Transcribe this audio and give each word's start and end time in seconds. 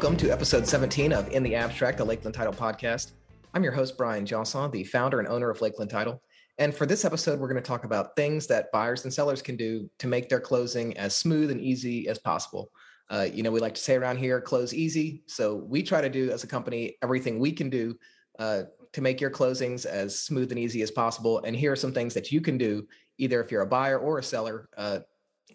Welcome 0.00 0.16
to 0.16 0.32
episode 0.32 0.66
17 0.66 1.12
of 1.12 1.28
In 1.28 1.42
the 1.42 1.54
Abstract, 1.54 2.00
a 2.00 2.04
Lakeland 2.04 2.34
Title 2.34 2.54
podcast. 2.54 3.12
I'm 3.52 3.62
your 3.62 3.74
host, 3.74 3.98
Brian 3.98 4.24
Johnson, 4.24 4.70
the 4.70 4.82
founder 4.82 5.18
and 5.18 5.28
owner 5.28 5.50
of 5.50 5.60
Lakeland 5.60 5.90
Title. 5.90 6.22
And 6.56 6.74
for 6.74 6.86
this 6.86 7.04
episode, 7.04 7.38
we're 7.38 7.50
going 7.50 7.62
to 7.62 7.68
talk 7.68 7.84
about 7.84 8.16
things 8.16 8.46
that 8.46 8.72
buyers 8.72 9.04
and 9.04 9.12
sellers 9.12 9.42
can 9.42 9.56
do 9.56 9.90
to 9.98 10.06
make 10.06 10.30
their 10.30 10.40
closing 10.40 10.96
as 10.96 11.14
smooth 11.14 11.50
and 11.50 11.60
easy 11.60 12.08
as 12.08 12.18
possible. 12.18 12.70
Uh, 13.10 13.28
you 13.30 13.42
know, 13.42 13.50
we 13.50 13.60
like 13.60 13.74
to 13.74 13.80
say 13.82 13.94
around 13.94 14.16
here, 14.16 14.40
close 14.40 14.72
easy. 14.72 15.22
So 15.26 15.56
we 15.56 15.82
try 15.82 16.00
to 16.00 16.08
do 16.08 16.30
as 16.30 16.44
a 16.44 16.46
company 16.46 16.96
everything 17.02 17.38
we 17.38 17.52
can 17.52 17.68
do 17.68 17.94
uh, 18.38 18.62
to 18.94 19.02
make 19.02 19.20
your 19.20 19.30
closings 19.30 19.84
as 19.84 20.18
smooth 20.18 20.50
and 20.50 20.58
easy 20.58 20.80
as 20.80 20.90
possible. 20.90 21.42
And 21.44 21.54
here 21.54 21.72
are 21.72 21.76
some 21.76 21.92
things 21.92 22.14
that 22.14 22.32
you 22.32 22.40
can 22.40 22.56
do, 22.56 22.88
either 23.18 23.38
if 23.42 23.52
you're 23.52 23.60
a 23.60 23.66
buyer 23.66 23.98
or 23.98 24.18
a 24.18 24.22
seller, 24.22 24.70
uh, 24.78 25.00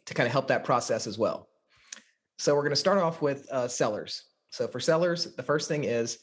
to 0.05 0.13
kind 0.13 0.27
of 0.27 0.33
help 0.33 0.49
that 0.49 0.63
process 0.63 1.07
as 1.07 1.17
well. 1.17 1.49
So 2.37 2.53
we're 2.53 2.61
going 2.61 2.69
to 2.73 2.75
start 2.75 2.99
off 2.99 3.23
with 3.23 3.51
uh, 3.51 3.67
sellers. 3.67 4.25
So 4.51 4.67
for 4.67 4.79
sellers, 4.79 5.35
the 5.35 5.43
first 5.43 5.67
thing 5.67 5.83
is 5.83 6.19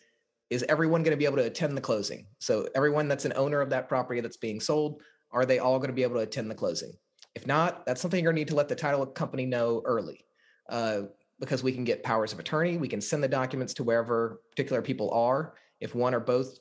is 0.51 0.63
everyone 0.65 1.03
going 1.03 1.13
to 1.13 1.19
be 1.19 1.25
able 1.25 1.39
to 1.39 1.47
attend 1.47 1.77
the 1.77 1.80
closing? 1.80 2.27
So 2.39 2.69
everyone 2.75 3.09
that's 3.09 3.25
an 3.25 3.33
owner 3.37 3.63
of 3.63 3.71
that 3.71 3.89
property 3.89 4.21
that's 4.21 4.37
being 4.37 4.61
sold, 4.61 5.01
are 5.30 5.47
they 5.47 5.59
all 5.59 5.79
going 5.79 5.89
to 5.89 5.95
be 5.95 6.03
able 6.03 6.17
to 6.17 6.21
attend 6.21 6.51
the 6.51 6.55
closing? 6.55 6.93
If 7.35 7.47
not, 7.47 7.87
that's 7.87 8.03
something 8.03 8.23
you're 8.23 8.33
going 8.33 8.37
to 8.37 8.41
need 8.43 8.49
to 8.49 8.55
let 8.55 8.69
the 8.69 8.75
title 8.75 9.07
company 9.07 9.47
know 9.47 9.80
early. 9.87 10.27
Uh, 10.69 11.03
because 11.41 11.63
we 11.63 11.73
can 11.73 11.85
get 11.85 12.05
powers 12.05 12.33
of 12.33 12.39
attorney, 12.39 12.77
we 12.77 12.87
can 12.87 13.01
send 13.01 13.23
the 13.23 13.29
documents 13.29 13.75
to 13.75 13.83
wherever 13.83 14.41
particular 14.51 14.80
people 14.80 15.11
are. 15.11 15.55
If 15.80 15.95
one 15.95 16.15
or 16.15 16.21
both 16.21 16.59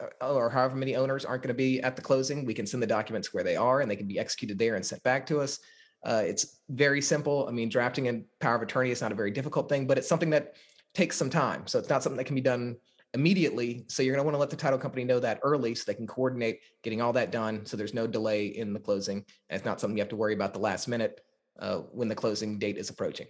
uh, 0.00 0.34
or 0.34 0.48
however 0.50 0.76
many 0.76 0.94
owners 0.94 1.24
aren't 1.24 1.42
going 1.42 1.48
to 1.48 1.54
be 1.54 1.80
at 1.80 1.96
the 1.96 2.02
closing, 2.02 2.44
we 2.44 2.54
can 2.54 2.66
send 2.66 2.82
the 2.82 2.86
documents 2.86 3.34
where 3.34 3.42
they 3.42 3.56
are 3.56 3.80
and 3.80 3.90
they 3.90 3.96
can 3.96 4.06
be 4.06 4.18
executed 4.18 4.58
there 4.58 4.76
and 4.76 4.86
sent 4.86 5.02
back 5.02 5.26
to 5.26 5.40
us. 5.40 5.58
Uh, 6.04 6.22
it's 6.24 6.60
very 6.68 7.02
simple. 7.02 7.46
I 7.48 7.52
mean, 7.52 7.68
drafting 7.68 8.08
a 8.08 8.22
power 8.38 8.54
of 8.54 8.62
attorney 8.62 8.90
is 8.90 9.00
not 9.00 9.12
a 9.12 9.16
very 9.16 9.30
difficult 9.30 9.68
thing, 9.68 9.86
but 9.86 9.98
it's 9.98 10.08
something 10.08 10.30
that 10.30 10.54
takes 10.94 11.16
some 11.16 11.30
time. 11.30 11.66
So 11.66 11.78
it's 11.78 11.88
not 11.88 12.02
something 12.02 12.16
that 12.16 12.24
can 12.24 12.34
be 12.34 12.40
done 12.40 12.76
immediately. 13.14 13.84
So 13.88 14.02
you're 14.02 14.14
going 14.14 14.22
to 14.22 14.26
want 14.26 14.34
to 14.34 14.40
let 14.40 14.50
the 14.50 14.56
title 14.56 14.78
company 14.78 15.04
know 15.04 15.20
that 15.20 15.40
early 15.42 15.74
so 15.74 15.84
they 15.86 15.94
can 15.94 16.06
coordinate 16.06 16.60
getting 16.82 17.00
all 17.00 17.12
that 17.14 17.32
done 17.32 17.66
so 17.66 17.76
there's 17.76 17.94
no 17.94 18.06
delay 18.06 18.46
in 18.46 18.72
the 18.72 18.80
closing. 18.80 19.18
And 19.48 19.56
it's 19.56 19.64
not 19.64 19.80
something 19.80 19.96
you 19.96 20.02
have 20.02 20.10
to 20.10 20.16
worry 20.16 20.34
about 20.34 20.52
the 20.52 20.60
last 20.60 20.88
minute 20.88 21.20
uh, 21.58 21.78
when 21.92 22.08
the 22.08 22.14
closing 22.14 22.58
date 22.58 22.76
is 22.76 22.90
approaching. 22.90 23.26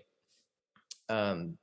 Um, 1.08 1.56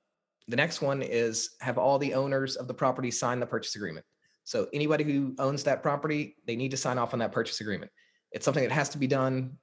the 0.47 0.55
next 0.55 0.81
one 0.81 1.01
is 1.01 1.55
have 1.61 1.77
all 1.77 1.99
the 1.99 2.13
owners 2.13 2.55
of 2.55 2.67
the 2.67 2.73
property 2.73 3.11
sign 3.11 3.39
the 3.39 3.45
purchase 3.45 3.75
agreement. 3.75 4.05
So 4.45 4.67
anybody 4.73 5.03
who 5.03 5.35
owns 5.39 5.63
that 5.63 5.83
property, 5.83 6.37
they 6.45 6.55
need 6.55 6.71
to 6.71 6.77
sign 6.77 6.97
off 6.97 7.13
on 7.13 7.19
that 7.19 7.33
purchase 7.33 7.59
agreement. 7.59 7.91
It's 8.31 8.45
something 8.45 8.63
that 8.63 8.71
has 8.71 8.89
to 8.89 8.97
be 8.97 9.07
done 9.07 9.57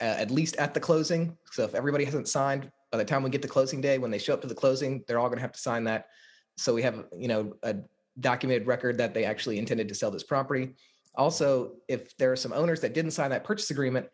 uh, 0.00 0.04
at 0.04 0.30
least 0.30 0.56
at 0.56 0.74
the 0.74 0.80
closing. 0.80 1.36
So 1.52 1.64
if 1.64 1.74
everybody 1.74 2.04
hasn't 2.04 2.28
signed 2.28 2.70
by 2.90 2.98
the 2.98 3.04
time 3.04 3.22
we 3.22 3.30
get 3.30 3.42
to 3.42 3.48
closing 3.48 3.80
day, 3.80 3.98
when 3.98 4.10
they 4.10 4.18
show 4.18 4.34
up 4.34 4.42
to 4.42 4.48
the 4.48 4.54
closing, 4.54 5.04
they're 5.06 5.18
all 5.18 5.28
going 5.28 5.38
to 5.38 5.42
have 5.42 5.52
to 5.52 5.60
sign 5.60 5.84
that. 5.84 6.06
So 6.56 6.74
we 6.74 6.82
have, 6.82 7.04
you 7.16 7.28
know, 7.28 7.54
a 7.62 7.76
documented 8.18 8.66
record 8.66 8.98
that 8.98 9.14
they 9.14 9.24
actually 9.24 9.58
intended 9.58 9.88
to 9.88 9.94
sell 9.94 10.10
this 10.10 10.24
property. 10.24 10.74
Also, 11.14 11.76
if 11.88 12.16
there 12.16 12.32
are 12.32 12.36
some 12.36 12.52
owners 12.52 12.80
that 12.80 12.94
didn't 12.94 13.12
sign 13.12 13.30
that 13.30 13.44
purchase 13.44 13.70
agreement, 13.70 14.08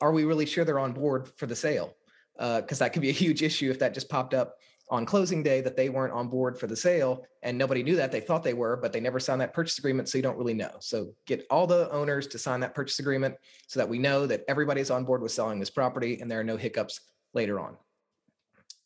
are 0.00 0.12
we 0.12 0.24
really 0.24 0.46
sure 0.46 0.64
they're 0.64 0.78
on 0.78 0.92
board 0.92 1.28
for 1.28 1.46
the 1.46 1.56
sale? 1.56 1.94
Because 2.36 2.80
uh, 2.80 2.84
that 2.84 2.92
could 2.92 3.02
be 3.02 3.10
a 3.10 3.12
huge 3.12 3.42
issue 3.42 3.70
if 3.70 3.78
that 3.78 3.94
just 3.94 4.08
popped 4.08 4.34
up 4.34 4.56
on 4.92 5.06
closing 5.06 5.42
day 5.42 5.60
that 5.60 5.76
they 5.76 5.88
weren't 5.88 6.12
on 6.12 6.28
board 6.28 6.58
for 6.58 6.66
the 6.66 6.76
sale 6.76 7.24
and 7.42 7.56
nobody 7.56 7.82
knew 7.82 7.96
that 7.96 8.12
they 8.12 8.20
thought 8.20 8.42
they 8.42 8.52
were 8.52 8.76
but 8.76 8.92
they 8.92 9.00
never 9.00 9.18
signed 9.18 9.40
that 9.40 9.54
purchase 9.54 9.78
agreement 9.78 10.08
so 10.08 10.18
you 10.18 10.22
don't 10.22 10.36
really 10.36 10.52
know 10.52 10.72
so 10.80 11.14
get 11.26 11.46
all 11.50 11.66
the 11.66 11.90
owners 11.90 12.26
to 12.26 12.38
sign 12.38 12.60
that 12.60 12.74
purchase 12.74 12.98
agreement 12.98 13.34
so 13.68 13.80
that 13.80 13.88
we 13.88 13.98
know 13.98 14.26
that 14.26 14.44
everybody's 14.48 14.90
on 14.90 15.04
board 15.04 15.22
with 15.22 15.32
selling 15.32 15.58
this 15.58 15.70
property 15.70 16.20
and 16.20 16.30
there 16.30 16.38
are 16.38 16.44
no 16.44 16.58
hiccups 16.58 17.00
later 17.32 17.58
on 17.58 17.76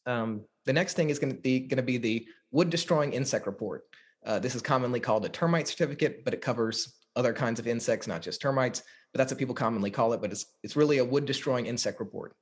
um, 0.07 0.43
the 0.65 0.73
next 0.73 0.95
thing 0.95 1.11
is 1.11 1.19
going 1.19 1.35
to 1.35 1.41
be 1.41 1.61
going 1.61 1.77
to 1.77 1.83
be 1.83 1.99
the 1.99 2.27
wood 2.51 2.71
destroying 2.71 3.12
insect 3.12 3.47
report 3.47 3.85
uh, 4.25 4.39
this 4.39 4.55
is 4.55 4.62
commonly 4.62 5.00
called 5.00 5.25
a 5.25 5.28
termite 5.28 5.69
certificate 5.69 6.25
but 6.25 6.34
it 6.34 6.41
covers 6.41 6.94
other 7.15 7.33
kinds 7.33 7.59
of 7.59 7.67
insects 7.67 8.06
not 8.06 8.22
just 8.22 8.41
termites 8.41 8.83
but 9.12 9.19
that's 9.19 9.33
what 9.33 9.39
people 9.39 9.55
commonly 9.55 9.91
call 9.91 10.12
it 10.12 10.21
but 10.21 10.31
it's 10.31 10.47
it's 10.62 10.77
really 10.77 10.99
a 10.99 11.05
wood 11.05 11.25
destroying 11.25 11.67
insect 11.67 12.00
report 12.00 12.34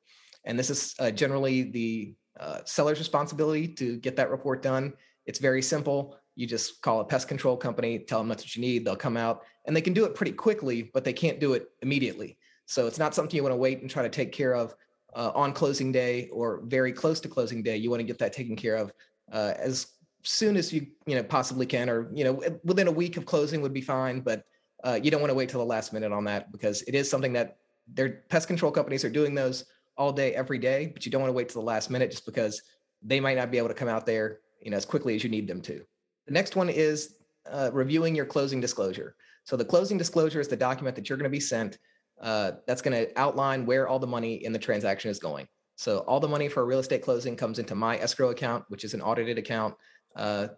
and 0.44 0.58
this 0.58 0.70
is 0.70 0.94
uh, 0.98 1.10
generally 1.10 1.62
the 1.62 2.14
uh, 2.38 2.58
seller's 2.64 2.98
responsibility 2.98 3.69
to 3.69 3.96
get 3.98 4.16
that 4.16 4.31
report 4.31 4.62
done. 4.62 4.92
It's 5.26 5.38
very 5.38 5.62
simple. 5.62 6.16
You 6.36 6.46
just 6.46 6.82
call 6.82 7.00
a 7.00 7.04
pest 7.04 7.28
control 7.28 7.56
company, 7.56 7.98
tell 8.00 8.19
them 8.19 8.28
that's 8.28 8.42
what 8.42 8.56
you 8.56 8.60
need. 8.60 8.84
They'll 8.84 8.96
come 8.96 9.16
out 9.16 9.42
and 9.66 9.75
they 9.75 9.81
can 9.81 9.92
do 9.92 10.04
it 10.04 10.14
pretty 10.14 10.32
quickly, 10.32 10.91
but 10.92 11.04
they 11.04 11.12
can't 11.12 11.41
do 11.41 11.54
it 11.54 11.69
immediately. 11.81 12.38
So 12.66 12.86
it's 12.86 12.98
not 12.98 13.14
something 13.14 13.36
you 13.36 13.42
want 13.42 13.52
to 13.52 13.58
wait 13.58 13.81
and 13.81 13.91
try 13.91 14.02
to 14.02 14.08
take 14.08 14.32
care 14.32 14.54
of 14.54 14.75
uh, 15.14 15.32
on 15.34 15.52
closing 15.52 15.92
day 15.92 16.28
or 16.28 16.60
very 16.64 16.92
close 16.92 17.20
to 17.20 17.28
closing 17.28 17.62
day. 17.62 17.76
You 17.76 17.91
want 17.91 18.00
to 18.00 18.04
get 18.04 18.19
that 18.19 18.32
taken 18.32 18.56
care 18.56 18.76
of 18.76 18.92
uh, 19.32 19.54
as 19.58 19.86
soon 20.22 20.56
as 20.56 20.72
you 20.72 20.86
you 21.06 21.14
know 21.14 21.22
possibly 21.22 21.66
can, 21.66 21.88
or 21.88 22.08
you 22.12 22.25
know 22.25 22.42
within 22.64 22.88
a 22.88 22.92
week 22.92 23.16
of 23.16 23.26
closing 23.26 23.60
would 23.62 23.75
be 23.75 23.80
fine. 23.80 24.20
But 24.20 24.44
uh, 24.84 24.98
you 25.02 25.10
don't 25.10 25.20
want 25.20 25.30
to 25.30 25.34
wait 25.34 25.48
till 25.48 25.60
the 25.60 25.66
last 25.66 25.92
minute 25.92 26.12
on 26.12 26.25
that 26.25 26.52
because 26.52 26.82
it 26.82 26.94
is 26.94 27.08
something 27.08 27.32
that 27.32 27.56
their 27.88 28.25
pest 28.28 28.48
control 28.48 28.70
companies 28.70 29.04
are 29.04 29.10
doing 29.10 29.34
those 29.34 29.64
all 29.97 30.12
day, 30.12 30.34
every 30.34 30.58
day, 30.58 30.91
but 30.92 31.04
you 31.04 31.12
don't 31.12 31.20
want 31.20 31.28
to 31.28 31.34
wait 31.34 31.48
to 31.48 31.54
the 31.54 31.60
last 31.60 31.91
minute 31.91 32.10
just 32.10 32.26
because 32.26 32.62
they 33.02 33.20
might 33.20 33.36
not 33.36 33.50
be 33.50 33.58
able 33.58 33.69
to 33.69 33.75
come 33.75 33.88
out 33.88 34.06
there, 34.06 34.41
you 34.60 34.70
know, 34.70 34.76
as 34.76 34.84
quickly 34.84 35.14
as 35.14 35.22
you 35.22 35.31
need 35.31 35.46
them 35.46 35.60
to. 35.60 35.84
The 36.26 36.32
next 36.32 36.56
one 36.56 36.69
is 36.69 37.16
uh, 37.50 37.70
reviewing 37.72 38.14
your 38.14 38.25
closing 38.25 38.60
disclosure. 38.60 39.14
So 39.44 39.56
the 39.56 39.64
closing 39.64 39.98
disclosure 39.98 40.41
is 40.41 40.48
the 40.48 40.56
document 40.56 40.96
that 40.96 41.08
you're 41.08 41.19
going 41.19 41.25
to 41.25 41.31
be 41.31 41.41
sent. 41.41 41.78
Uh, 42.24 42.52
that's 42.66 42.80
going 42.80 42.96
to 42.96 43.20
outline 43.20 43.66
where 43.66 43.86
all 43.86 43.98
the 43.98 44.06
money 44.06 44.44
in 44.44 44.52
the 44.52 44.58
transaction 44.58 45.10
is 45.10 45.18
going. 45.18 45.46
So 45.76 45.98
all 46.08 46.20
the 46.20 46.28
money 46.28 46.48
for 46.48 46.62
a 46.62 46.64
real 46.64 46.78
estate 46.78 47.02
closing 47.02 47.36
comes 47.36 47.58
into 47.58 47.74
my 47.74 47.98
escrow 47.98 48.30
account, 48.30 48.64
which 48.68 48.82
is 48.82 48.94
an 48.94 49.02
audited 49.02 49.36
account. 49.36 49.74
Uh, 50.16 50.48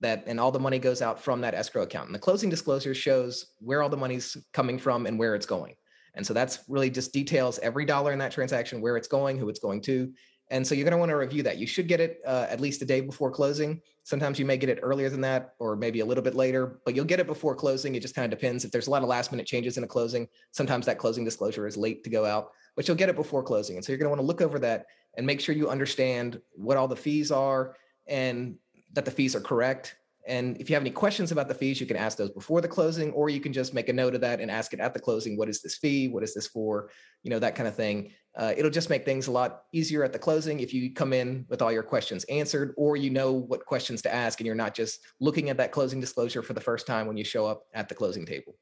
that 0.00 0.24
and 0.26 0.40
all 0.40 0.50
the 0.50 0.60
money 0.60 0.78
goes 0.78 1.02
out 1.02 1.22
from 1.22 1.42
that 1.42 1.54
escrow 1.54 1.82
account. 1.82 2.06
And 2.06 2.14
the 2.14 2.20
closing 2.20 2.48
disclosure 2.48 2.94
shows 2.94 3.52
where 3.58 3.82
all 3.82 3.88
the 3.90 3.96
money's 3.96 4.36
coming 4.52 4.78
from 4.78 5.06
and 5.06 5.18
where 5.18 5.34
it's 5.34 5.44
going. 5.46 5.74
And 6.14 6.26
so 6.26 6.32
that's 6.32 6.60
really 6.68 6.88
just 6.88 7.12
details 7.12 7.58
every 7.58 7.84
dollar 7.84 8.12
in 8.12 8.18
that 8.20 8.32
transaction, 8.32 8.80
where 8.80 8.96
it's 8.96 9.08
going, 9.08 9.38
who 9.38 9.48
it's 9.48 9.60
going 9.60 9.82
to. 9.82 10.10
And 10.50 10.66
so 10.66 10.74
you're 10.74 10.84
going 10.84 10.92
to 10.92 10.98
want 10.98 11.10
to 11.10 11.16
review 11.16 11.42
that. 11.42 11.58
You 11.58 11.66
should 11.66 11.88
get 11.88 12.00
it 12.00 12.20
uh, 12.26 12.46
at 12.48 12.60
least 12.60 12.80
a 12.80 12.86
day 12.86 13.00
before 13.00 13.30
closing. 13.30 13.82
Sometimes 14.08 14.38
you 14.38 14.46
may 14.46 14.56
get 14.56 14.70
it 14.70 14.78
earlier 14.80 15.10
than 15.10 15.20
that, 15.20 15.52
or 15.58 15.76
maybe 15.76 16.00
a 16.00 16.06
little 16.06 16.24
bit 16.24 16.34
later, 16.34 16.80
but 16.86 16.96
you'll 16.96 17.04
get 17.04 17.20
it 17.20 17.26
before 17.26 17.54
closing. 17.54 17.94
It 17.94 18.00
just 18.00 18.14
kind 18.14 18.24
of 18.24 18.30
depends. 18.38 18.64
If 18.64 18.70
there's 18.70 18.86
a 18.86 18.90
lot 18.90 19.02
of 19.02 19.08
last 19.10 19.32
minute 19.32 19.46
changes 19.46 19.76
in 19.76 19.84
a 19.84 19.86
closing, 19.86 20.26
sometimes 20.50 20.86
that 20.86 20.96
closing 20.96 21.26
disclosure 21.26 21.66
is 21.66 21.76
late 21.76 22.02
to 22.04 22.08
go 22.08 22.24
out, 22.24 22.52
but 22.74 22.88
you'll 22.88 22.96
get 22.96 23.10
it 23.10 23.16
before 23.16 23.42
closing. 23.42 23.76
And 23.76 23.84
so 23.84 23.92
you're 23.92 23.98
going 23.98 24.06
to 24.06 24.08
want 24.08 24.22
to 24.22 24.26
look 24.26 24.40
over 24.40 24.58
that 24.60 24.86
and 25.18 25.26
make 25.26 25.42
sure 25.42 25.54
you 25.54 25.68
understand 25.68 26.40
what 26.52 26.78
all 26.78 26.88
the 26.88 26.96
fees 26.96 27.30
are 27.30 27.76
and 28.06 28.56
that 28.94 29.04
the 29.04 29.10
fees 29.10 29.36
are 29.36 29.42
correct 29.42 29.96
and 30.28 30.60
if 30.60 30.68
you 30.68 30.76
have 30.76 30.82
any 30.82 30.90
questions 30.90 31.32
about 31.32 31.48
the 31.48 31.54
fees, 31.54 31.80
you 31.80 31.86
can 31.86 31.96
ask 31.96 32.18
those 32.18 32.30
before 32.30 32.60
the 32.60 32.68
closing, 32.68 33.12
or 33.12 33.30
you 33.30 33.40
can 33.40 33.52
just 33.52 33.72
make 33.72 33.88
a 33.88 33.92
note 33.92 34.14
of 34.14 34.20
that 34.20 34.40
and 34.40 34.50
ask 34.50 34.74
it 34.74 34.78
at 34.78 34.92
the 34.92 35.00
closing. 35.00 35.38
What 35.38 35.48
is 35.48 35.62
this 35.62 35.76
fee? 35.76 36.08
What 36.08 36.22
is 36.22 36.34
this 36.34 36.46
for? 36.46 36.90
You 37.22 37.30
know, 37.30 37.38
that 37.38 37.54
kind 37.54 37.66
of 37.66 37.74
thing. 37.74 38.12
Uh, 38.36 38.52
it'll 38.56 38.70
just 38.70 38.90
make 38.90 39.06
things 39.06 39.26
a 39.26 39.32
lot 39.32 39.62
easier 39.72 40.04
at 40.04 40.12
the 40.12 40.18
closing 40.18 40.60
if 40.60 40.74
you 40.74 40.92
come 40.92 41.14
in 41.14 41.46
with 41.48 41.62
all 41.62 41.72
your 41.72 41.82
questions 41.82 42.24
answered, 42.24 42.74
or 42.76 42.96
you 42.96 43.08
know 43.08 43.32
what 43.32 43.64
questions 43.64 44.02
to 44.02 44.14
ask, 44.14 44.38
and 44.38 44.46
you're 44.46 44.54
not 44.54 44.74
just 44.74 45.00
looking 45.18 45.48
at 45.48 45.56
that 45.56 45.72
closing 45.72 45.98
disclosure 45.98 46.42
for 46.42 46.52
the 46.52 46.60
first 46.60 46.86
time 46.86 47.06
when 47.06 47.16
you 47.16 47.24
show 47.24 47.46
up 47.46 47.64
at 47.72 47.88
the 47.88 47.94
closing 47.94 48.26
table. 48.26 48.54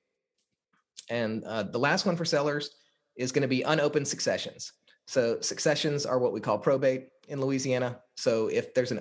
And 1.10 1.42
uh, 1.44 1.64
the 1.64 1.78
last 1.78 2.06
one 2.06 2.16
for 2.16 2.24
sellers 2.24 2.70
is 3.16 3.32
going 3.32 3.42
to 3.42 3.48
be 3.48 3.62
unopened 3.62 4.06
successions. 4.06 4.72
So 5.06 5.40
successions 5.40 6.06
are 6.06 6.18
what 6.20 6.32
we 6.32 6.40
call 6.40 6.58
probate 6.58 7.08
in 7.28 7.40
Louisiana. 7.40 8.00
So 8.16 8.46
if 8.48 8.72
there's 8.72 8.92
an 8.92 9.00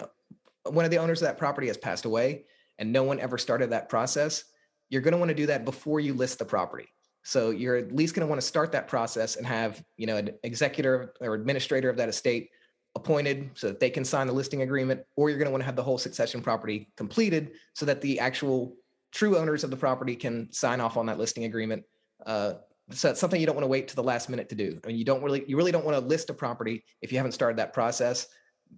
one 0.64 0.84
of 0.84 0.92
the 0.92 0.98
owners 0.98 1.22
of 1.22 1.28
that 1.28 1.38
property 1.38 1.68
has 1.68 1.78
passed 1.78 2.06
away, 2.06 2.46
and 2.80 2.92
no 2.92 3.04
one 3.04 3.20
ever 3.20 3.38
started 3.38 3.70
that 3.70 3.90
process, 3.90 4.44
you're 4.90 5.02
going 5.02 5.14
to 5.14 5.18
want 5.18 5.30
to 5.30 5.36
do 5.36 5.48
that 5.48 5.66
before 5.66 6.00
you 6.00 6.14
list 6.14 6.40
the 6.40 6.46
property. 6.46 6.88
So 7.24 7.50
you're 7.50 7.76
at 7.76 7.92
least 7.92 8.14
going 8.14 8.26
to 8.26 8.30
want 8.30 8.40
to 8.40 8.46
start 8.46 8.72
that 8.74 8.88
process 8.88 9.36
and 9.36 9.48
have, 9.48 9.84
you 9.98 10.06
know, 10.06 10.18
an 10.18 10.32
executor 10.44 11.14
or 11.22 11.34
administrator 11.34 11.90
of 11.90 11.98
that 11.98 12.10
estate 12.10 12.50
appointed 12.94 13.50
so 13.56 13.68
that 13.68 13.80
they 13.80 13.90
can 13.90 14.06
sign 14.06 14.28
the 14.28 14.34
listing 14.34 14.62
agreement, 14.62 15.02
or 15.16 15.30
you're 15.30 15.40
going 15.40 15.48
to 15.48 15.52
want 15.52 15.62
to 15.62 15.66
have 15.66 15.76
the 15.76 15.84
whole 15.84 15.98
succession 15.98 16.42
property 16.42 16.88
completed 16.96 17.54
so 17.74 17.86
that 17.86 18.00
the 18.02 18.20
actual 18.20 18.76
true 19.12 19.38
owners 19.38 19.64
of 19.64 19.72
the 19.72 19.78
property 19.78 20.16
can 20.16 20.52
sign 20.52 20.80
off 20.80 20.98
on 20.98 21.08
that 21.08 21.18
listing 21.18 21.46
agreement. 21.46 21.84
Uh, 22.26 22.54
so 22.92 23.10
it's 23.10 23.20
something 23.20 23.42
you 23.42 23.48
don't 23.48 23.56
want 23.56 23.64
to 23.64 23.70
wait 23.70 23.88
to 23.88 23.96
the 23.96 24.04
last 24.04 24.30
minute 24.30 24.48
to 24.50 24.56
do. 24.56 24.80
I 24.84 24.88
mean, 24.88 24.98
you 24.98 25.04
don't 25.04 25.24
really, 25.24 25.44
you 25.48 25.58
really 25.58 25.72
don't 25.72 25.84
want 25.84 25.98
to 25.98 26.06
list 26.06 26.30
a 26.30 26.34
property 26.34 26.84
if 27.02 27.12
you 27.12 27.18
haven't 27.18 27.32
started 27.32 27.58
that 27.58 27.74
process 27.74 28.28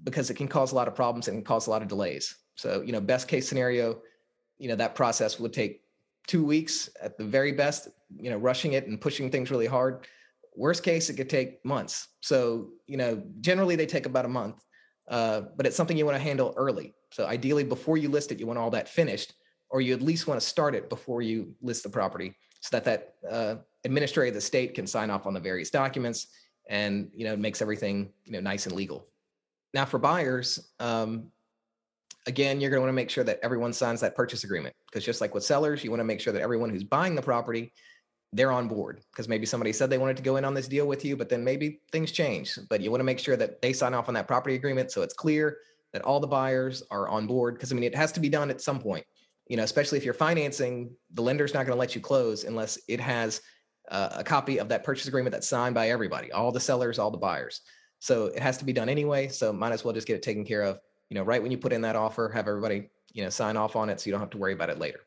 because 0.03 0.29
it 0.29 0.35
can 0.35 0.47
cause 0.47 0.71
a 0.71 0.75
lot 0.75 0.87
of 0.87 0.95
problems 0.95 1.27
and 1.27 1.45
cause 1.45 1.67
a 1.67 1.69
lot 1.69 1.81
of 1.81 1.89
delays. 1.89 2.35
So, 2.57 2.81
you 2.81 2.91
know, 2.91 2.99
best 2.99 3.27
case 3.27 3.47
scenario, 3.47 4.01
you 4.57 4.67
know, 4.67 4.75
that 4.75 4.95
process 4.95 5.39
would 5.39 5.53
take 5.53 5.81
two 6.27 6.43
weeks 6.43 6.89
at 7.01 7.17
the 7.17 7.23
very 7.23 7.53
best, 7.53 7.87
you 8.17 8.29
know, 8.29 8.37
rushing 8.37 8.73
it 8.73 8.87
and 8.87 8.99
pushing 8.99 9.31
things 9.31 9.49
really 9.49 9.67
hard. 9.67 10.05
Worst 10.55 10.83
case, 10.83 11.09
it 11.09 11.13
could 11.15 11.29
take 11.29 11.63
months. 11.63 12.09
So, 12.21 12.69
you 12.87 12.97
know, 12.97 13.23
generally 13.39 13.75
they 13.75 13.85
take 13.85 14.07
about 14.07 14.25
a 14.25 14.29
month, 14.29 14.63
uh, 15.07 15.41
but 15.55 15.65
it's 15.65 15.75
something 15.75 15.97
you 15.97 16.05
want 16.05 16.17
to 16.17 16.23
handle 16.23 16.53
early. 16.57 16.95
So, 17.11 17.25
ideally, 17.25 17.63
before 17.63 17.97
you 17.97 18.09
list 18.09 18.31
it, 18.31 18.39
you 18.39 18.47
want 18.47 18.59
all 18.59 18.71
that 18.71 18.89
finished, 18.89 19.33
or 19.69 19.81
you 19.81 19.93
at 19.93 20.01
least 20.01 20.27
want 20.27 20.41
to 20.41 20.45
start 20.45 20.75
it 20.75 20.89
before 20.89 21.21
you 21.21 21.53
list 21.61 21.83
the 21.83 21.89
property 21.89 22.35
so 22.59 22.69
that 22.71 22.83
that 22.85 23.13
uh, 23.29 23.55
administrator 23.83 24.29
of 24.29 24.33
the 24.33 24.41
state 24.41 24.73
can 24.73 24.87
sign 24.87 25.09
off 25.09 25.27
on 25.27 25.33
the 25.33 25.39
various 25.39 25.69
documents 25.69 26.27
and, 26.69 27.09
you 27.13 27.23
know, 27.23 27.37
makes 27.37 27.61
everything, 27.61 28.11
you 28.25 28.33
know, 28.33 28.39
nice 28.41 28.65
and 28.65 28.75
legal. 28.75 29.07
Now, 29.73 29.85
for 29.85 29.99
buyers, 29.99 30.71
um, 30.79 31.31
again, 32.27 32.61
you're 32.61 32.69
going 32.69 32.77
to 32.77 32.81
want 32.81 32.89
to 32.89 32.95
make 32.95 33.09
sure 33.09 33.23
that 33.23 33.39
everyone 33.41 33.73
signs 33.73 34.01
that 34.01 34.15
purchase 34.15 34.43
agreement 34.43 34.75
because 34.87 35.03
just 35.03 35.21
like 35.21 35.33
with 35.33 35.43
sellers, 35.43 35.83
you 35.83 35.89
want 35.89 36.01
to 36.01 36.05
make 36.05 36.21
sure 36.21 36.33
that 36.33 36.41
everyone 36.41 36.69
who's 36.69 36.83
buying 36.83 37.15
the 37.15 37.21
property 37.21 37.73
they're 38.33 38.51
on 38.51 38.67
board 38.67 39.01
because 39.11 39.27
maybe 39.27 39.45
somebody 39.45 39.71
said 39.71 39.89
they 39.89 39.97
wanted 39.97 40.17
to 40.17 40.23
go 40.23 40.35
in 40.35 40.45
on 40.45 40.53
this 40.53 40.67
deal 40.67 40.85
with 40.85 41.05
you, 41.05 41.15
but 41.15 41.29
then 41.29 41.43
maybe 41.43 41.79
things 41.91 42.11
change. 42.11 42.57
But 42.69 42.81
you 42.81 42.91
want 42.91 42.99
to 42.99 43.05
make 43.05 43.19
sure 43.19 43.37
that 43.37 43.61
they 43.61 43.73
sign 43.73 43.93
off 43.93 44.09
on 44.09 44.13
that 44.15 44.27
property 44.27 44.55
agreement 44.55 44.91
so 44.91 45.01
it's 45.01 45.13
clear 45.13 45.57
that 45.93 46.01
all 46.01 46.19
the 46.19 46.27
buyers 46.27 46.83
are 46.91 47.07
on 47.07 47.25
board. 47.25 47.55
Because 47.55 47.71
I 47.71 47.75
mean, 47.75 47.83
it 47.83 47.95
has 47.95 48.11
to 48.13 48.19
be 48.19 48.29
done 48.29 48.49
at 48.49 48.61
some 48.61 48.79
point. 48.79 49.05
You 49.47 49.55
know, 49.55 49.63
especially 49.63 49.97
if 49.97 50.03
you're 50.03 50.13
financing, 50.13 50.91
the 51.13 51.21
lender's 51.21 51.53
not 51.53 51.65
going 51.65 51.75
to 51.75 51.79
let 51.79 51.95
you 51.95 52.01
close 52.01 52.43
unless 52.43 52.77
it 52.89 52.99
has 52.99 53.39
uh, 53.89 54.09
a 54.15 54.23
copy 54.23 54.59
of 54.59 54.67
that 54.69 54.83
purchase 54.83 55.07
agreement 55.07 55.31
that's 55.31 55.47
signed 55.47 55.73
by 55.73 55.89
everybody, 55.89 56.33
all 56.33 56.51
the 56.51 56.59
sellers, 56.59 56.99
all 56.99 57.11
the 57.11 57.17
buyers. 57.17 57.61
So 57.99 58.25
it 58.25 58.39
has 58.39 58.57
to 58.57 58.65
be 58.65 58.73
done 58.73 58.89
anyway. 58.89 59.29
So 59.29 59.53
might 59.53 59.71
as 59.71 59.85
well 59.85 59.93
just 59.93 60.05
get 60.05 60.17
it 60.17 60.21
taken 60.21 60.43
care 60.43 60.63
of. 60.63 60.79
You 61.09 61.15
know, 61.15 61.23
right 61.23 61.41
when 61.41 61.51
you 61.51 61.57
put 61.57 61.73
in 61.73 61.81
that 61.81 61.95
offer, 61.95 62.29
have 62.33 62.47
everybody 62.47 62.89
you 63.13 63.23
know 63.23 63.29
sign 63.29 63.57
off 63.57 63.75
on 63.75 63.89
it 63.89 63.99
so 63.99 64.07
you 64.07 64.11
don't 64.11 64.21
have 64.21 64.29
to 64.31 64.37
worry 64.37 64.53
about 64.53 64.69
it 64.69 64.79
later. 64.79 64.99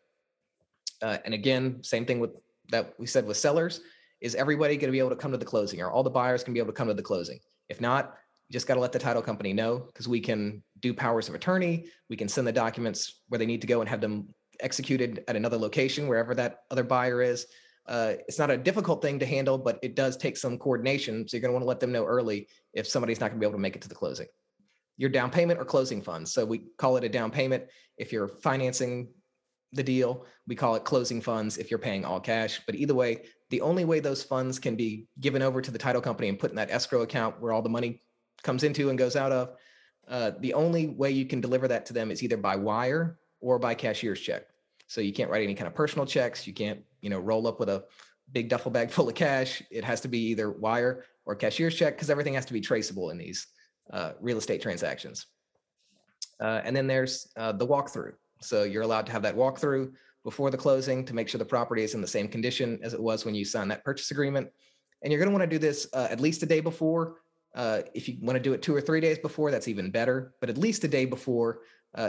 Uh, 1.02 1.18
and 1.24 1.34
again, 1.34 1.82
same 1.82 2.04
thing 2.04 2.20
with 2.20 2.30
that 2.70 2.94
we 2.98 3.06
said 3.06 3.26
with 3.26 3.36
sellers 3.36 3.80
is 4.20 4.34
everybody 4.34 4.76
going 4.76 4.88
to 4.88 4.92
be 4.92 4.98
able 4.98 5.10
to 5.10 5.16
come 5.16 5.32
to 5.32 5.38
the 5.38 5.44
closing 5.44 5.80
or 5.80 5.90
all 5.90 6.02
the 6.02 6.10
buyers 6.10 6.44
can 6.44 6.52
be 6.52 6.60
able 6.60 6.72
to 6.72 6.76
come 6.76 6.88
to 6.88 6.94
the 6.94 7.02
closing. 7.02 7.38
If 7.68 7.80
not 7.80 8.14
you 8.48 8.52
just 8.52 8.66
got 8.66 8.74
to 8.74 8.80
let 8.80 8.92
the 8.92 8.98
title 8.98 9.22
company 9.22 9.52
know 9.52 9.78
because 9.78 10.08
we 10.08 10.20
can 10.20 10.62
do 10.80 10.92
powers 10.92 11.28
of 11.28 11.34
attorney 11.34 11.86
we 12.08 12.16
can 12.16 12.28
send 12.28 12.46
the 12.46 12.52
documents 12.52 13.20
where 13.28 13.38
they 13.38 13.46
need 13.46 13.60
to 13.60 13.66
go 13.66 13.80
and 13.80 13.88
have 13.88 14.00
them 14.00 14.28
executed 14.60 15.24
at 15.28 15.36
another 15.36 15.56
location 15.56 16.06
wherever 16.06 16.34
that 16.34 16.64
other 16.70 16.84
buyer 16.84 17.22
is. 17.22 17.46
Uh, 17.86 18.14
it's 18.28 18.38
not 18.38 18.50
a 18.50 18.56
difficult 18.56 19.00
thing 19.02 19.18
to 19.18 19.26
handle 19.26 19.56
but 19.56 19.78
it 19.82 19.96
does 19.96 20.16
take 20.16 20.36
some 20.36 20.58
coordination 20.58 21.26
so 21.26 21.36
you're 21.36 21.42
going 21.42 21.50
to 21.50 21.54
want 21.54 21.62
to 21.62 21.68
let 21.68 21.80
them 21.80 21.92
know 21.92 22.04
early 22.04 22.46
if 22.74 22.86
somebody's 22.86 23.20
not 23.20 23.28
going 23.28 23.38
to 23.38 23.40
be 23.40 23.46
able 23.46 23.58
to 23.58 23.62
make 23.62 23.74
it 23.74 23.82
to 23.82 23.88
the 23.88 23.94
closing 23.94 24.26
your 24.96 25.10
down 25.10 25.30
payment 25.30 25.58
or 25.58 25.64
closing 25.64 26.02
funds 26.02 26.32
so 26.32 26.44
we 26.44 26.58
call 26.76 26.96
it 26.96 27.04
a 27.04 27.08
down 27.08 27.30
payment 27.30 27.64
if 27.96 28.12
you're 28.12 28.28
financing 28.28 29.08
the 29.72 29.82
deal. 29.82 30.26
We 30.46 30.56
call 30.56 30.74
it 30.74 30.84
closing 30.84 31.20
funds 31.20 31.58
if 31.58 31.70
you're 31.70 31.78
paying 31.78 32.04
all 32.04 32.20
cash. 32.20 32.60
But 32.66 32.74
either 32.74 32.94
way, 32.94 33.22
the 33.50 33.60
only 33.60 33.84
way 33.84 34.00
those 34.00 34.22
funds 34.22 34.58
can 34.58 34.76
be 34.76 35.06
given 35.20 35.42
over 35.42 35.60
to 35.60 35.70
the 35.70 35.78
title 35.78 36.02
company 36.02 36.28
and 36.28 36.38
put 36.38 36.50
in 36.50 36.56
that 36.56 36.70
escrow 36.70 37.02
account 37.02 37.40
where 37.40 37.52
all 37.52 37.62
the 37.62 37.68
money 37.68 38.02
comes 38.42 38.64
into 38.64 38.88
and 38.88 38.98
goes 38.98 39.16
out 39.16 39.32
of, 39.32 39.50
uh, 40.08 40.32
the 40.40 40.54
only 40.54 40.88
way 40.88 41.10
you 41.10 41.24
can 41.24 41.40
deliver 41.40 41.68
that 41.68 41.86
to 41.86 41.92
them 41.92 42.10
is 42.10 42.22
either 42.22 42.36
by 42.36 42.56
wire 42.56 43.18
or 43.40 43.58
by 43.58 43.74
cashier's 43.74 44.20
check. 44.20 44.44
So 44.88 45.00
you 45.00 45.12
can't 45.12 45.30
write 45.30 45.44
any 45.44 45.54
kind 45.54 45.68
of 45.68 45.74
personal 45.74 46.06
checks. 46.06 46.46
You 46.46 46.52
can't, 46.52 46.80
you 47.00 47.10
know, 47.10 47.20
roll 47.20 47.46
up 47.46 47.60
with 47.60 47.68
a 47.68 47.84
big 48.32 48.48
duffel 48.48 48.72
bag 48.72 48.90
full 48.90 49.08
of 49.08 49.14
cash. 49.14 49.62
It 49.70 49.84
has 49.84 50.00
to 50.00 50.08
be 50.08 50.18
either 50.30 50.50
wire 50.50 51.04
or 51.26 51.36
cashier's 51.36 51.76
check 51.76 51.94
because 51.94 52.10
everything 52.10 52.34
has 52.34 52.46
to 52.46 52.52
be 52.52 52.60
traceable 52.60 53.10
in 53.10 53.18
these 53.18 53.46
uh, 53.92 54.12
real 54.20 54.38
estate 54.38 54.62
transactions. 54.62 55.26
Uh, 56.40 56.60
and 56.64 56.74
then 56.74 56.86
there's 56.86 57.28
uh, 57.36 57.52
the 57.52 57.66
walkthrough. 57.66 58.12
So 58.40 58.62
you're 58.62 58.82
allowed 58.82 59.06
to 59.06 59.12
have 59.12 59.22
that 59.22 59.36
walkthrough 59.36 59.92
before 60.24 60.50
the 60.50 60.56
closing 60.56 61.04
to 61.04 61.14
make 61.14 61.28
sure 61.28 61.38
the 61.38 61.44
property 61.44 61.82
is 61.82 61.94
in 61.94 62.00
the 62.00 62.06
same 62.06 62.28
condition 62.28 62.78
as 62.82 62.94
it 62.94 63.02
was 63.02 63.24
when 63.24 63.34
you 63.34 63.44
signed 63.44 63.70
that 63.70 63.84
purchase 63.84 64.10
agreement. 64.10 64.48
And 65.02 65.12
you're 65.12 65.18
going 65.18 65.30
to 65.30 65.36
want 65.36 65.48
to 65.48 65.54
do 65.54 65.58
this 65.58 65.88
uh, 65.92 66.08
at 66.10 66.20
least 66.20 66.42
a 66.42 66.46
day 66.46 66.60
before. 66.60 67.16
Uh, 67.54 67.82
if 67.94 68.08
you 68.08 68.16
want 68.20 68.36
to 68.36 68.42
do 68.42 68.52
it 68.52 68.62
two 68.62 68.74
or 68.74 68.80
three 68.80 69.00
days 69.00 69.18
before, 69.18 69.50
that's 69.50 69.68
even 69.68 69.90
better, 69.90 70.34
but 70.40 70.48
at 70.48 70.58
least 70.58 70.84
a 70.84 70.88
day 70.88 71.04
before. 71.04 71.60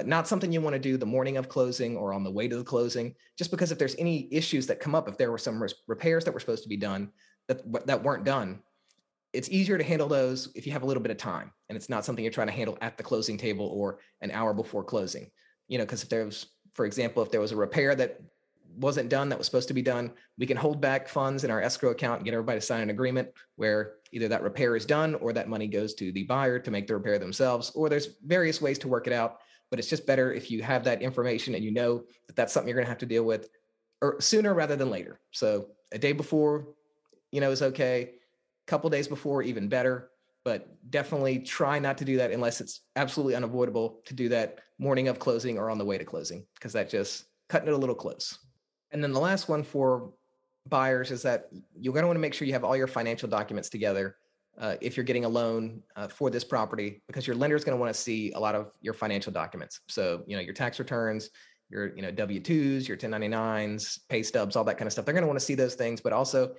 Not 0.06 0.28
something 0.28 0.52
you 0.52 0.62
want 0.62 0.76
to 0.76 0.80
do 0.80 0.96
the 0.96 1.06
morning 1.06 1.38
of 1.38 1.50
closing 1.50 1.98
or 1.98 2.14
on 2.14 2.24
the 2.24 2.30
way 2.30 2.48
to 2.48 2.56
the 2.56 2.64
closing, 2.64 3.16
just 3.38 3.50
because 3.50 3.72
if 3.72 3.80
there's 3.80 3.96
any 3.98 4.28
issues 4.32 4.68
that 4.68 4.80
come 4.80 4.94
up, 4.94 5.10
if 5.10 5.18
there 5.18 5.32
were 5.32 5.40
some 5.40 5.66
repairs 5.88 6.24
that 6.24 6.34
were 6.34 6.40
supposed 6.40 6.62
to 6.64 6.70
be 6.70 6.78
done 6.78 7.10
that, 7.48 7.88
that 7.88 8.04
weren't 8.04 8.24
done, 8.24 8.62
it's 9.34 9.50
easier 9.50 9.78
to 9.78 9.84
handle 9.84 10.08
those 10.08 10.50
if 10.56 10.66
you 10.66 10.74
have 10.74 10.84
a 10.84 10.86
little 10.86 11.04
bit 11.04 11.12
of 11.12 11.18
time 11.18 11.52
and 11.70 11.76
it's 11.76 11.90
not 11.90 12.04
something 12.04 12.24
you're 12.24 12.34
trying 12.34 12.48
to 12.48 12.54
handle 12.54 12.78
at 12.82 12.98
the 12.98 13.04
closing 13.04 13.38
table 13.38 13.68
or 13.68 14.00
an 14.22 14.32
hour 14.32 14.54
before 14.54 14.84
closing 14.84 15.30
you 15.72 15.78
know, 15.78 15.86
because 15.86 16.04
if 16.04 16.10
there 16.10 16.26
was, 16.26 16.48
for 16.74 16.86
example, 16.86 17.24
if 17.24 17.32
there 17.32 17.40
was 17.40 17.54
a 17.54 17.56
repair 17.56 17.96
that 17.96 18.20
wasn't 18.76 19.08
done 19.08 19.30
that 19.30 19.38
was 19.38 19.46
supposed 19.46 19.70
to 19.70 19.74
be 19.74 19.82
done, 19.82 20.12
we 20.38 20.46
can 20.46 20.58
hold 20.58 20.82
back 20.82 21.08
funds 21.08 21.46
in 21.46 21.50
our 21.50 21.62
escrow 21.62 21.92
account 21.92 22.18
and 22.18 22.26
get 22.26 22.34
everybody 22.34 22.60
to 22.60 22.66
sign 22.66 22.82
an 22.82 22.90
agreement 22.90 23.30
where 23.56 23.94
either 24.12 24.28
that 24.28 24.44
repair 24.44 24.76
is 24.76 24.86
done 24.86 25.16
or 25.16 25.32
that 25.32 25.48
money 25.48 25.68
goes 25.68 25.94
to 25.94 26.12
the 26.12 26.24
buyer 26.24 26.60
to 26.60 26.72
make 26.72 26.88
the 26.88 26.94
repair 26.94 27.18
themselves, 27.18 27.72
or 27.74 27.88
there's 27.88 28.10
various 28.26 28.62
ways 28.62 28.78
to 28.80 28.90
work 28.90 29.08
it 29.08 29.14
out. 29.14 29.38
But 29.70 29.80
it's 29.80 29.90
just 29.90 30.06
better 30.06 30.34
if 30.34 30.52
you 30.52 30.62
have 30.62 30.84
that 30.84 31.02
information 31.02 31.56
and 31.56 31.64
you 31.64 31.72
know 31.72 32.04
that 32.28 32.36
that's 32.36 32.52
something 32.52 32.68
you're 32.68 32.76
going 32.76 32.88
to 32.88 32.92
have 32.92 32.98
to 32.98 33.06
deal 33.06 33.24
with 33.24 33.48
or 34.02 34.20
sooner 34.20 34.54
rather 34.54 34.76
than 34.76 34.90
later. 34.90 35.22
So 35.32 35.68
a 35.94 35.98
day 35.98 36.12
before, 36.12 36.68
you 37.32 37.40
know, 37.40 37.52
is 37.52 37.62
okay. 37.62 38.16
Couple 38.68 38.90
days 38.90 39.08
before, 39.08 39.42
even 39.44 39.68
better 39.68 40.12
but 40.44 40.68
definitely 40.90 41.40
try 41.40 41.80
not 41.80 41.98
to 42.00 42.06
do 42.06 42.18
that 42.18 42.32
unless 42.32 42.62
it's 42.62 42.82
absolutely 42.96 43.36
unavoidable 43.36 44.02
to 44.06 44.14
do 44.14 44.30
that 44.30 44.60
morning 44.80 45.08
of 45.08 45.20
closing 45.20 45.58
or 45.58 45.70
on 45.70 45.78
the 45.78 45.86
way 45.86 45.98
to 45.98 46.06
closing 46.06 46.46
because 46.56 46.74
that 46.74 46.90
just 46.90 47.26
cutting 47.50 47.68
it 47.68 47.74
a 47.74 47.78
little 47.78 47.96
close. 47.96 48.40
And 48.92 49.04
then 49.04 49.14
the 49.14 49.20
last 49.20 49.48
one 49.48 49.64
for 49.64 50.12
buyers 50.68 51.12
is 51.12 51.22
that 51.24 51.50
you're 51.80 51.94
going 51.94 52.04
to 52.04 52.08
want 52.08 52.18
to 52.18 52.22
make 52.22 52.34
sure 52.34 52.48
you 52.48 52.54
have 52.54 52.64
all 52.64 52.76
your 52.76 52.88
financial 52.88 53.30
documents 53.30 53.70
together 53.70 54.16
uh, 54.58 54.76
if 54.82 54.98
you're 54.98 55.04
getting 55.04 55.26
a 55.26 55.30
loan 55.30 55.82
uh, 55.96 56.08
for 56.08 56.30
this 56.30 56.44
property 56.44 57.02
because 57.08 57.26
your 57.26 57.36
lender 57.36 57.56
is 57.56 57.64
going 57.64 57.78
to 57.78 57.80
want 57.80 57.94
to 57.94 58.00
see 58.00 58.32
a 58.34 58.40
lot 58.40 58.56
of 58.56 58.72
your 58.82 58.94
financial 58.94 59.32
documents. 59.32 59.80
So 59.88 60.24
you 60.28 60.36
know 60.36 60.42
your 60.42 60.54
tax 60.54 60.78
returns, 60.80 61.30
your 61.70 61.96
you 61.96 62.02
know 62.02 62.12
W-2s, 62.12 62.88
your 62.88 62.98
1099s, 62.98 64.00
pay 64.10 64.24
stubs, 64.24 64.56
all 64.56 64.64
that 64.66 64.78
kind 64.78 64.88
of 64.88 64.92
stuff. 64.92 65.06
They're 65.06 65.14
going 65.14 65.24
to 65.24 65.28
want 65.28 65.40
to 65.40 65.46
see 65.46 65.56
those 65.56 65.76
things, 65.76 66.02
but 66.02 66.14
also 66.14 66.56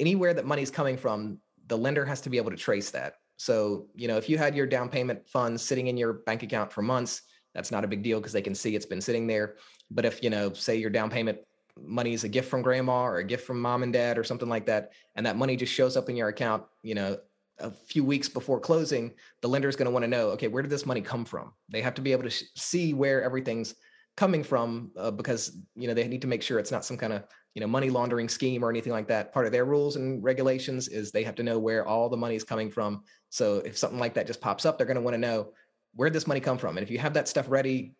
anywhere 0.00 0.34
that 0.34 0.46
money's 0.46 0.70
coming 0.70 0.96
from, 0.96 1.38
the 1.66 1.78
lender 1.78 2.04
has 2.04 2.20
to 2.22 2.30
be 2.30 2.36
able 2.36 2.50
to 2.50 2.56
trace 2.56 2.90
that. 2.90 3.14
So, 3.36 3.86
you 3.94 4.08
know, 4.08 4.16
if 4.16 4.28
you 4.28 4.38
had 4.38 4.54
your 4.54 4.66
down 4.66 4.88
payment 4.88 5.26
funds 5.28 5.62
sitting 5.62 5.88
in 5.88 5.96
your 5.96 6.12
bank 6.12 6.42
account 6.42 6.72
for 6.72 6.82
months, 6.82 7.22
that's 7.54 7.70
not 7.70 7.84
a 7.84 7.88
big 7.88 8.02
deal 8.02 8.20
because 8.20 8.32
they 8.32 8.42
can 8.42 8.54
see 8.54 8.74
it's 8.74 8.86
been 8.86 9.00
sitting 9.00 9.26
there. 9.26 9.56
But 9.90 10.04
if, 10.04 10.22
you 10.22 10.30
know, 10.30 10.52
say 10.52 10.76
your 10.76 10.90
down 10.90 11.10
payment 11.10 11.38
money 11.80 12.12
is 12.12 12.24
a 12.24 12.28
gift 12.28 12.48
from 12.48 12.62
grandma 12.62 13.04
or 13.04 13.18
a 13.18 13.24
gift 13.24 13.46
from 13.46 13.60
mom 13.60 13.82
and 13.82 13.92
dad 13.92 14.18
or 14.18 14.24
something 14.24 14.48
like 14.48 14.66
that, 14.66 14.92
and 15.16 15.26
that 15.26 15.36
money 15.36 15.56
just 15.56 15.72
shows 15.72 15.96
up 15.96 16.08
in 16.08 16.16
your 16.16 16.28
account, 16.28 16.64
you 16.82 16.94
know, 16.94 17.16
a 17.58 17.70
few 17.70 18.04
weeks 18.04 18.28
before 18.28 18.58
closing, 18.58 19.12
the 19.40 19.48
lender 19.48 19.68
is 19.68 19.76
going 19.76 19.86
to 19.86 19.92
want 19.92 20.02
to 20.02 20.08
know, 20.08 20.28
okay, 20.30 20.48
where 20.48 20.62
did 20.62 20.70
this 20.70 20.86
money 20.86 21.00
come 21.00 21.24
from? 21.24 21.52
They 21.68 21.82
have 21.82 21.94
to 21.94 22.02
be 22.02 22.12
able 22.12 22.24
to 22.24 22.30
sh- 22.30 22.44
see 22.56 22.94
where 22.94 23.22
everything's 23.22 23.74
coming 24.16 24.44
from 24.44 24.92
uh, 24.96 25.10
because 25.10 25.56
you 25.74 25.88
know 25.88 25.94
they 25.94 26.06
need 26.06 26.22
to 26.22 26.28
make 26.28 26.42
sure 26.42 26.58
it's 26.58 26.70
not 26.70 26.84
some 26.84 26.96
kind 26.96 27.12
of 27.12 27.24
you 27.54 27.60
know 27.60 27.66
money 27.66 27.90
laundering 27.90 28.28
scheme 28.28 28.64
or 28.64 28.70
anything 28.70 28.92
like 28.92 29.08
that. 29.08 29.32
Part 29.32 29.46
of 29.46 29.52
their 29.52 29.64
rules 29.64 29.96
and 29.96 30.22
regulations 30.22 30.88
is 30.88 31.10
they 31.10 31.24
have 31.24 31.34
to 31.36 31.42
know 31.42 31.58
where 31.58 31.86
all 31.86 32.08
the 32.08 32.16
money 32.16 32.36
is 32.36 32.44
coming 32.44 32.70
from. 32.70 33.02
So 33.30 33.56
if 33.58 33.76
something 33.76 33.98
like 33.98 34.14
that 34.14 34.26
just 34.26 34.40
pops 34.40 34.64
up 34.64 34.78
they're 34.78 34.86
going 34.86 34.96
to 34.96 35.02
want 35.02 35.14
to 35.14 35.18
know 35.18 35.52
where 35.94 36.10
this 36.10 36.26
money 36.26 36.40
come 36.40 36.58
from? 36.58 36.76
And 36.76 36.84
if 36.84 36.90
you 36.90 36.98
have 36.98 37.14
that 37.14 37.28
stuff 37.28 37.46
ready 37.48 37.94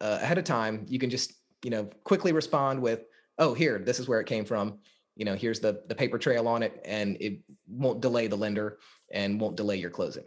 uh, 0.00 0.18
ahead 0.20 0.38
of 0.38 0.44
time 0.44 0.86
you 0.88 0.98
can 0.98 1.10
just 1.10 1.32
you 1.62 1.70
know 1.70 1.88
quickly 2.04 2.32
respond 2.32 2.80
with 2.80 3.04
oh 3.38 3.54
here 3.54 3.78
this 3.78 3.98
is 3.98 4.08
where 4.08 4.20
it 4.20 4.26
came 4.26 4.44
from. 4.44 4.78
You 5.16 5.24
know 5.24 5.34
here's 5.34 5.60
the 5.60 5.82
the 5.88 5.94
paper 5.94 6.18
trail 6.18 6.46
on 6.46 6.62
it 6.62 6.80
and 6.84 7.16
it 7.20 7.40
won't 7.68 8.00
delay 8.00 8.28
the 8.28 8.36
lender 8.36 8.78
and 9.12 9.40
won't 9.40 9.56
delay 9.56 9.76
your 9.76 9.90
closing. 9.90 10.24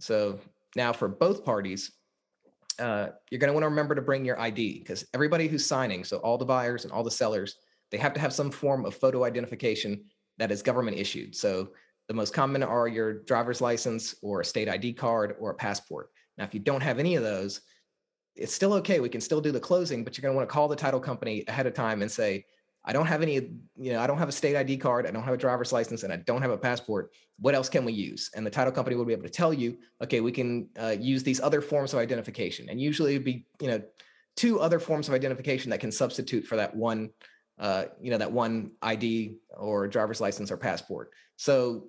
So 0.00 0.40
now 0.76 0.92
for 0.92 1.08
both 1.08 1.44
parties 1.44 1.92
uh, 2.78 3.08
you're 3.30 3.38
going 3.38 3.48
to 3.48 3.54
want 3.54 3.62
to 3.62 3.68
remember 3.68 3.94
to 3.94 4.02
bring 4.02 4.24
your 4.24 4.38
id 4.40 4.78
because 4.80 5.04
everybody 5.14 5.48
who's 5.48 5.64
signing 5.64 6.04
so 6.04 6.18
all 6.18 6.38
the 6.38 6.44
buyers 6.44 6.84
and 6.84 6.92
all 6.92 7.02
the 7.02 7.10
sellers 7.10 7.56
they 7.90 7.98
have 7.98 8.14
to 8.14 8.20
have 8.20 8.32
some 8.32 8.50
form 8.50 8.84
of 8.84 8.94
photo 8.94 9.24
identification 9.24 10.04
that 10.38 10.50
is 10.50 10.62
government 10.62 10.96
issued. 10.96 11.34
So 11.36 11.68
the 12.08 12.14
most 12.14 12.34
common 12.34 12.62
are 12.62 12.88
your 12.88 13.22
driver's 13.22 13.60
license 13.60 14.16
or 14.22 14.40
a 14.40 14.44
state 14.44 14.68
ID 14.68 14.94
card 14.94 15.36
or 15.38 15.50
a 15.50 15.54
passport. 15.54 16.10
Now, 16.36 16.44
if 16.44 16.54
you 16.54 16.60
don't 16.60 16.82
have 16.82 16.98
any 16.98 17.14
of 17.14 17.22
those, 17.22 17.60
it's 18.34 18.52
still 18.52 18.72
okay. 18.74 18.98
We 18.98 19.08
can 19.08 19.20
still 19.20 19.40
do 19.40 19.52
the 19.52 19.60
closing, 19.60 20.02
but 20.02 20.16
you're 20.16 20.22
going 20.22 20.32
to 20.32 20.36
want 20.36 20.48
to 20.48 20.52
call 20.52 20.66
the 20.66 20.74
title 20.76 20.98
company 20.98 21.44
ahead 21.46 21.66
of 21.66 21.74
time 21.74 22.02
and 22.02 22.10
say, 22.10 22.44
I 22.84 22.92
don't 22.92 23.06
have 23.06 23.22
any, 23.22 23.34
you 23.76 23.92
know, 23.92 24.00
I 24.00 24.06
don't 24.06 24.18
have 24.18 24.28
a 24.28 24.32
state 24.32 24.56
ID 24.56 24.76
card, 24.76 25.06
I 25.06 25.10
don't 25.10 25.22
have 25.22 25.34
a 25.34 25.38
driver's 25.38 25.72
license, 25.72 26.02
and 26.02 26.12
I 26.12 26.16
don't 26.16 26.42
have 26.42 26.50
a 26.50 26.58
passport. 26.58 27.12
What 27.38 27.54
else 27.54 27.68
can 27.68 27.84
we 27.84 27.92
use? 27.92 28.30
And 28.34 28.46
the 28.46 28.50
title 28.50 28.72
company 28.72 28.96
will 28.96 29.06
be 29.06 29.12
able 29.12 29.22
to 29.22 29.30
tell 29.30 29.54
you, 29.54 29.78
okay, 30.02 30.20
we 30.20 30.32
can 30.32 30.68
uh, 30.78 30.94
use 30.98 31.22
these 31.22 31.40
other 31.40 31.60
forms 31.62 31.94
of 31.94 31.98
identification. 31.98 32.68
And 32.68 32.80
usually 32.80 33.14
it'd 33.14 33.24
be, 33.24 33.46
you 33.60 33.68
know, 33.68 33.82
two 34.36 34.60
other 34.60 34.78
forms 34.78 35.08
of 35.08 35.14
identification 35.14 35.70
that 35.70 35.80
can 35.80 35.92
substitute 35.92 36.44
for 36.44 36.56
that 36.56 36.74
one 36.76 37.10
uh, 37.58 37.84
you 38.00 38.10
know, 38.10 38.18
that 38.18 38.32
one 38.32 38.72
ID 38.82 39.36
or 39.56 39.86
driver's 39.86 40.20
license 40.20 40.50
or 40.50 40.56
passport. 40.56 41.10
So, 41.36 41.84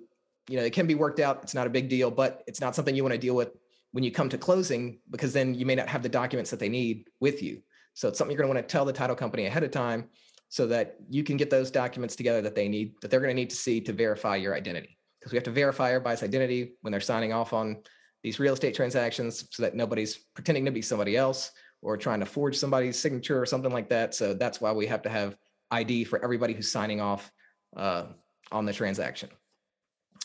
you 0.48 0.56
know, 0.56 0.62
it 0.62 0.72
can 0.72 0.86
be 0.86 0.94
worked 0.94 1.20
out. 1.20 1.40
It's 1.42 1.54
not 1.54 1.66
a 1.66 1.70
big 1.70 1.88
deal, 1.88 2.10
but 2.10 2.42
it's 2.46 2.60
not 2.60 2.74
something 2.74 2.94
you 2.94 3.02
want 3.02 3.14
to 3.14 3.18
deal 3.18 3.34
with 3.34 3.50
when 3.92 4.04
you 4.04 4.12
come 4.12 4.28
to 4.28 4.38
closing 4.38 5.00
because 5.10 5.32
then 5.32 5.54
you 5.54 5.66
may 5.66 5.74
not 5.74 5.88
have 5.88 6.02
the 6.02 6.08
documents 6.08 6.50
that 6.50 6.60
they 6.60 6.68
need 6.68 7.08
with 7.20 7.42
you. 7.42 7.62
So 7.94 8.08
it's 8.08 8.18
something 8.18 8.32
you're 8.32 8.42
going 8.42 8.54
to 8.54 8.60
want 8.60 8.68
to 8.68 8.72
tell 8.72 8.84
the 8.84 8.92
title 8.92 9.16
company 9.16 9.46
ahead 9.46 9.64
of 9.64 9.70
time 9.70 10.08
so 10.48 10.66
that 10.66 10.96
you 11.08 11.24
can 11.24 11.36
get 11.36 11.50
those 11.50 11.70
documents 11.70 12.16
together 12.16 12.40
that 12.42 12.54
they 12.54 12.68
need, 12.68 12.94
that 13.02 13.10
they're 13.10 13.20
going 13.20 13.34
to 13.34 13.40
need 13.40 13.50
to 13.50 13.56
see 13.56 13.80
to 13.80 13.92
verify 13.92 14.36
your 14.36 14.54
identity. 14.54 14.96
Because 15.18 15.32
we 15.32 15.36
have 15.36 15.44
to 15.44 15.50
verify 15.50 15.90
everybody's 15.90 16.22
identity 16.22 16.74
when 16.82 16.92
they're 16.92 17.00
signing 17.00 17.32
off 17.32 17.52
on 17.52 17.78
these 18.22 18.38
real 18.38 18.54
estate 18.54 18.74
transactions 18.74 19.46
so 19.50 19.62
that 19.62 19.74
nobody's 19.74 20.18
pretending 20.34 20.64
to 20.64 20.70
be 20.70 20.82
somebody 20.82 21.16
else 21.16 21.52
or 21.82 21.96
trying 21.96 22.20
to 22.20 22.26
forge 22.26 22.56
somebody's 22.56 22.98
signature 22.98 23.40
or 23.40 23.46
something 23.46 23.72
like 23.72 23.88
that. 23.88 24.14
So 24.14 24.34
that's 24.34 24.60
why 24.60 24.72
we 24.72 24.86
have 24.86 25.02
to 25.02 25.08
have 25.08 25.36
ID 25.70 26.04
for 26.04 26.22
everybody 26.22 26.54
who's 26.54 26.70
signing 26.70 27.00
off 27.00 27.30
uh, 27.76 28.06
on 28.52 28.64
the 28.64 28.72
transaction. 28.72 29.30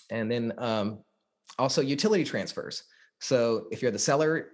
And 0.09 0.31
then 0.31 0.53
um, 0.57 0.99
also 1.57 1.81
utility 1.81 2.23
transfers. 2.23 2.83
So 3.19 3.67
if 3.71 3.81
you're 3.81 3.91
the 3.91 3.99
seller 3.99 4.49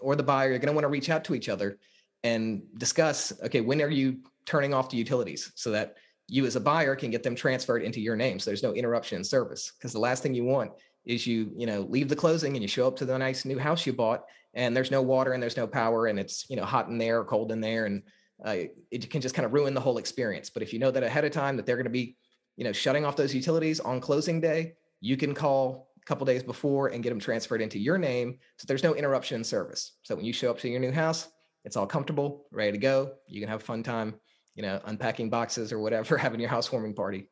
or 0.00 0.16
the 0.16 0.22
buyer, 0.22 0.50
you're 0.50 0.58
going 0.58 0.68
to 0.68 0.72
want 0.72 0.84
to 0.84 0.88
reach 0.88 1.10
out 1.10 1.24
to 1.24 1.34
each 1.34 1.48
other 1.48 1.78
and 2.24 2.62
discuss, 2.78 3.32
okay, 3.42 3.60
when 3.60 3.80
are 3.80 3.90
you 3.90 4.18
turning 4.48 4.72
off 4.72 4.88
the 4.88 4.96
utilities 4.96 5.52
so 5.56 5.70
that 5.70 5.96
you 6.26 6.46
as 6.46 6.56
a 6.56 6.60
buyer 6.60 6.96
can 6.96 7.10
get 7.10 7.22
them 7.22 7.34
transferred 7.34 7.82
into 7.82 8.00
your 8.00 8.16
name. 8.16 8.38
So 8.38 8.48
there's 8.50 8.62
no 8.62 8.72
interruption 8.72 9.18
in 9.18 9.24
service. 9.24 9.72
Because 9.76 9.92
the 9.92 9.98
last 9.98 10.22
thing 10.22 10.34
you 10.34 10.44
want 10.44 10.72
is 11.04 11.26
you, 11.26 11.52
you 11.54 11.66
know, 11.66 11.82
leave 11.82 12.08
the 12.08 12.16
closing 12.16 12.54
and 12.54 12.62
you 12.62 12.68
show 12.68 12.86
up 12.86 12.96
to 12.96 13.04
the 13.04 13.16
nice 13.18 13.44
new 13.44 13.58
house 13.58 13.84
you 13.86 13.92
bought 13.92 14.24
and 14.54 14.74
there's 14.74 14.90
no 14.90 15.02
water 15.02 15.32
and 15.32 15.42
there's 15.42 15.56
no 15.58 15.66
power 15.66 16.06
and 16.06 16.18
it's, 16.18 16.48
you 16.48 16.56
know, 16.56 16.64
hot 16.64 16.88
in 16.88 16.96
there 16.96 17.20
or 17.20 17.24
cold 17.26 17.52
in 17.52 17.60
there. 17.60 17.84
And 17.84 18.02
uh, 18.42 18.56
it 18.90 19.10
can 19.10 19.20
just 19.20 19.34
kind 19.34 19.44
of 19.44 19.52
ruin 19.52 19.74
the 19.74 19.80
whole 19.80 19.98
experience. 19.98 20.48
But 20.48 20.62
if 20.62 20.72
you 20.72 20.78
know 20.78 20.90
that 20.90 21.02
ahead 21.02 21.26
of 21.26 21.32
time 21.32 21.56
that 21.56 21.66
they're 21.66 21.76
going 21.76 21.84
to 21.84 21.90
be, 21.90 22.16
you 22.56 22.64
know, 22.64 22.72
shutting 22.72 23.04
off 23.04 23.16
those 23.16 23.34
utilities 23.34 23.80
on 23.80 24.00
closing 24.00 24.40
day, 24.40 24.74
you 25.00 25.18
can 25.18 25.34
call 25.34 25.90
a 26.02 26.06
couple 26.06 26.24
days 26.24 26.42
before 26.42 26.88
and 26.88 27.02
get 27.02 27.10
them 27.10 27.20
transferred 27.20 27.60
into 27.60 27.78
your 27.78 27.98
name. 27.98 28.38
So 28.56 28.64
there's 28.66 28.82
no 28.82 28.94
interruption 28.94 29.36
in 29.36 29.44
service. 29.44 29.98
So 30.04 30.16
when 30.16 30.24
you 30.24 30.32
show 30.32 30.50
up 30.50 30.58
to 30.60 30.68
your 30.68 30.80
new 30.80 30.92
house, 30.92 31.28
it's 31.64 31.76
all 31.76 31.86
comfortable, 31.86 32.46
ready 32.50 32.72
to 32.72 32.78
go. 32.78 33.12
You 33.26 33.40
can 33.40 33.48
have 33.50 33.60
a 33.60 33.64
fun 33.64 33.82
time 33.82 34.14
you 34.58 34.62
know, 34.62 34.80
unpacking 34.86 35.30
boxes 35.30 35.72
or 35.72 35.78
whatever, 35.78 36.16
having 36.18 36.40
your 36.40 36.50
housewarming 36.50 36.92
party. 36.92 37.30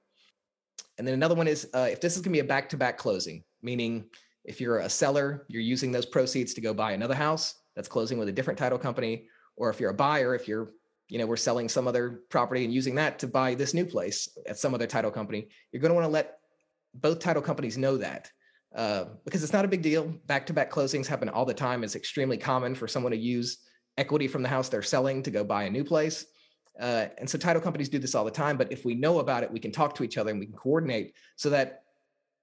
And 0.97 1.07
then 1.07 1.13
another 1.15 1.35
one 1.35 1.49
is 1.49 1.69
uh, 1.75 1.89
if 1.91 2.01
this 2.01 2.15
is 2.15 2.21
going 2.21 2.33
to 2.33 2.37
be 2.37 2.39
a 2.39 2.45
back 2.45 2.69
to 2.69 2.77
back 2.77 2.97
closing, 2.97 3.43
meaning 3.61 4.05
if 4.45 4.61
you're 4.61 4.79
a 4.79 4.89
seller, 4.89 5.45
you're 5.49 5.61
using 5.61 5.91
those 5.91 6.07
proceeds 6.07 6.55
to 6.55 6.61
go 6.61 6.73
buy 6.73 6.93
another 6.93 7.17
house 7.17 7.57
that's 7.75 7.89
closing 7.89 8.17
with 8.17 8.29
a 8.29 8.33
different 8.33 8.59
title 8.59 8.79
company, 8.79 9.27
or 9.57 9.71
if 9.71 9.81
you're 9.81 9.91
a 9.91 9.95
buyer, 9.95 10.37
if 10.37 10.47
you're 10.47 10.71
you 11.09 11.19
know 11.19 11.27
we're 11.27 11.37
selling 11.37 11.69
some 11.69 11.87
other 11.87 12.23
property 12.31 12.65
and 12.65 12.73
using 12.73 12.95
that 12.95 13.19
to 13.19 13.27
buy 13.27 13.55
this 13.55 13.75
new 13.75 13.85
place 13.85 14.29
at 14.49 14.59
some 14.59 14.75
other 14.75 14.89
title 14.89 15.11
company 15.13 15.47
you're 15.71 15.81
going 15.81 15.91
to 15.91 15.95
want 15.95 16.05
to 16.05 16.11
let 16.11 16.39
both 16.95 17.21
title 17.21 17.41
companies 17.41 17.79
know 17.79 17.97
that 17.97 18.29
uh, 18.75 19.05
because 19.25 19.45
it's 19.45 19.53
not 19.53 19.65
a 19.65 19.69
big 19.69 19.83
deal. 19.83 20.13
Back-to-back 20.27 20.69
closings 20.69 21.07
happen 21.07 21.29
all 21.29 21.45
the 21.45 21.55
time. 21.55 21.85
It's 21.85 21.95
extremely 21.95 22.37
common 22.37 22.75
for 22.75 22.89
someone 22.89 23.13
to 23.13 23.19
use 23.19 23.59
equity 23.97 24.27
from 24.27 24.43
the 24.43 24.49
house 24.49 24.69
they're 24.69 24.83
selling 24.83 25.23
to 25.23 25.31
go 25.31 25.45
buy 25.45 25.65
a 25.65 25.71
new 25.71 25.85
place 25.85 26.27
uh, 26.81 27.07
and 27.19 27.29
so 27.29 27.39
title 27.39 27.63
companies 27.63 27.89
do 27.89 27.99
this 27.99 28.15
all 28.15 28.25
the 28.25 28.31
time. 28.31 28.57
But 28.57 28.71
if 28.71 28.85
we 28.85 28.95
know 28.95 29.19
about 29.19 29.43
it, 29.43 29.51
we 29.51 29.61
can 29.61 29.73
talk 29.73 29.95
to 29.97 30.05
each 30.05 30.19
other 30.19 30.31
and 30.31 30.41
we 30.41 30.47
can 30.47 30.57
coordinate 30.57 31.15
so 31.37 31.51
that 31.51 31.83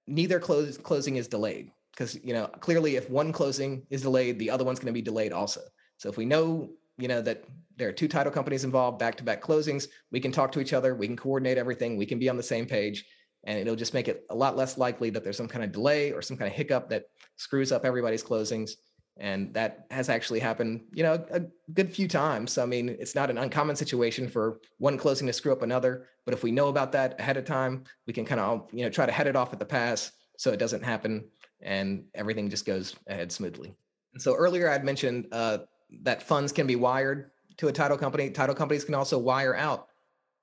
neither 0.06 0.40
close, 0.40 0.76
closing 0.76 1.16
is 1.16 1.28
delayed. 1.28 1.70
Because 1.92 2.18
you 2.24 2.34
know 2.34 2.46
clearly, 2.46 2.96
if 2.96 3.08
one 3.08 3.32
closing 3.32 3.86
is 3.90 4.02
delayed, 4.02 4.38
the 4.38 4.50
other 4.50 4.64
one's 4.64 4.80
going 4.80 4.92
to 4.92 4.92
be 4.92 5.02
delayed 5.02 5.32
also. 5.32 5.60
So 5.96 6.08
if 6.08 6.16
we 6.16 6.24
know 6.24 6.70
you 6.98 7.08
know 7.08 7.22
that 7.22 7.44
there 7.76 7.88
are 7.88 7.92
two 7.92 8.08
title 8.08 8.32
companies 8.32 8.64
involved, 8.64 8.98
back-to-back 8.98 9.42
closings, 9.42 9.88
we 10.12 10.20
can 10.20 10.30
talk 10.30 10.52
to 10.52 10.60
each 10.60 10.72
other, 10.72 10.94
we 10.94 11.06
can 11.06 11.16
coordinate 11.16 11.58
everything, 11.58 11.96
we 11.96 12.06
can 12.06 12.18
be 12.20 12.28
on 12.28 12.36
the 12.36 12.42
same 12.42 12.66
page, 12.66 13.04
and 13.44 13.58
it'll 13.58 13.76
just 13.76 13.94
make 13.94 14.08
it 14.08 14.24
a 14.30 14.34
lot 14.34 14.56
less 14.56 14.78
likely 14.78 15.10
that 15.10 15.24
there's 15.24 15.36
some 15.36 15.48
kind 15.48 15.64
of 15.64 15.72
delay 15.72 16.12
or 16.12 16.22
some 16.22 16.36
kind 16.36 16.48
of 16.48 16.56
hiccup 16.56 16.88
that 16.90 17.04
screws 17.36 17.72
up 17.72 17.84
everybody's 17.84 18.22
closings 18.22 18.72
and 19.16 19.54
that 19.54 19.86
has 19.90 20.08
actually 20.08 20.40
happened 20.40 20.80
you 20.92 21.02
know 21.02 21.24
a 21.30 21.42
good 21.72 21.92
few 21.92 22.08
times. 22.08 22.52
So, 22.52 22.62
i 22.62 22.66
mean 22.66 22.88
it's 22.88 23.14
not 23.14 23.30
an 23.30 23.38
uncommon 23.38 23.76
situation 23.76 24.28
for 24.28 24.60
one 24.78 24.98
closing 24.98 25.26
to 25.26 25.32
screw 25.32 25.52
up 25.52 25.62
another 25.62 26.06
but 26.24 26.34
if 26.34 26.42
we 26.42 26.50
know 26.50 26.68
about 26.68 26.92
that 26.92 27.18
ahead 27.20 27.36
of 27.36 27.44
time 27.44 27.84
we 28.06 28.12
can 28.12 28.24
kind 28.24 28.40
of 28.40 28.68
you 28.72 28.84
know 28.84 28.90
try 28.90 29.06
to 29.06 29.12
head 29.12 29.26
it 29.26 29.36
off 29.36 29.52
at 29.52 29.58
the 29.58 29.64
pass 29.64 30.12
so 30.36 30.50
it 30.50 30.58
doesn't 30.58 30.82
happen 30.82 31.24
and 31.62 32.04
everything 32.14 32.50
just 32.50 32.66
goes 32.66 32.96
ahead 33.06 33.30
smoothly. 33.30 33.74
And 34.12 34.22
so 34.22 34.34
earlier 34.34 34.68
i'd 34.68 34.84
mentioned 34.84 35.26
uh, 35.32 35.58
that 36.02 36.22
funds 36.22 36.52
can 36.52 36.66
be 36.66 36.76
wired 36.76 37.30
to 37.58 37.68
a 37.68 37.72
title 37.72 37.96
company. 37.96 38.30
Title 38.30 38.54
companies 38.54 38.84
can 38.84 38.94
also 38.94 39.18
wire 39.18 39.54
out 39.54 39.88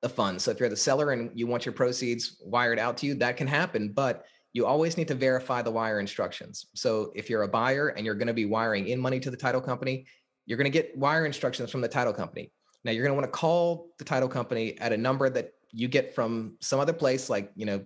the 0.01 0.09
funds. 0.09 0.43
So 0.43 0.51
if 0.51 0.59
you're 0.59 0.69
the 0.69 0.75
seller 0.75 1.11
and 1.11 1.29
you 1.37 1.47
want 1.47 1.65
your 1.65 1.73
proceeds 1.73 2.37
wired 2.43 2.79
out 2.79 2.97
to 2.97 3.05
you 3.05 3.15
that 3.15 3.37
can 3.37 3.47
happen. 3.47 3.89
But 3.89 4.25
you 4.53 4.65
always 4.65 4.97
need 4.97 5.07
to 5.07 5.15
verify 5.15 5.61
the 5.61 5.71
wire 5.71 5.99
instructions. 5.99 6.65
So 6.75 7.11
if 7.15 7.29
you're 7.29 7.43
a 7.43 7.47
buyer 7.47 7.89
and 7.89 8.05
you're 8.05 8.15
going 8.15 8.27
to 8.27 8.33
be 8.33 8.45
wiring 8.45 8.87
in 8.87 8.99
money 8.99 9.19
to 9.21 9.31
the 9.31 9.37
title 9.37 9.61
company, 9.61 10.05
you're 10.45 10.57
going 10.57 10.71
to 10.71 10.77
get 10.77 10.97
wire 10.97 11.25
instructions 11.25 11.71
from 11.71 11.81
the 11.81 11.87
title 11.87 12.13
company. 12.13 12.51
Now 12.83 12.91
you're 12.91 13.03
going 13.03 13.15
to 13.15 13.21
want 13.21 13.31
to 13.31 13.37
call 13.39 13.91
the 13.97 14.05
title 14.05 14.27
company 14.27 14.77
at 14.79 14.91
a 14.91 14.97
number 14.97 15.29
that 15.29 15.53
you 15.71 15.87
get 15.87 16.13
from 16.13 16.57
some 16.59 16.79
other 16.79 16.93
place, 16.93 17.29
like, 17.29 17.51
you 17.55 17.65
know, 17.65 17.85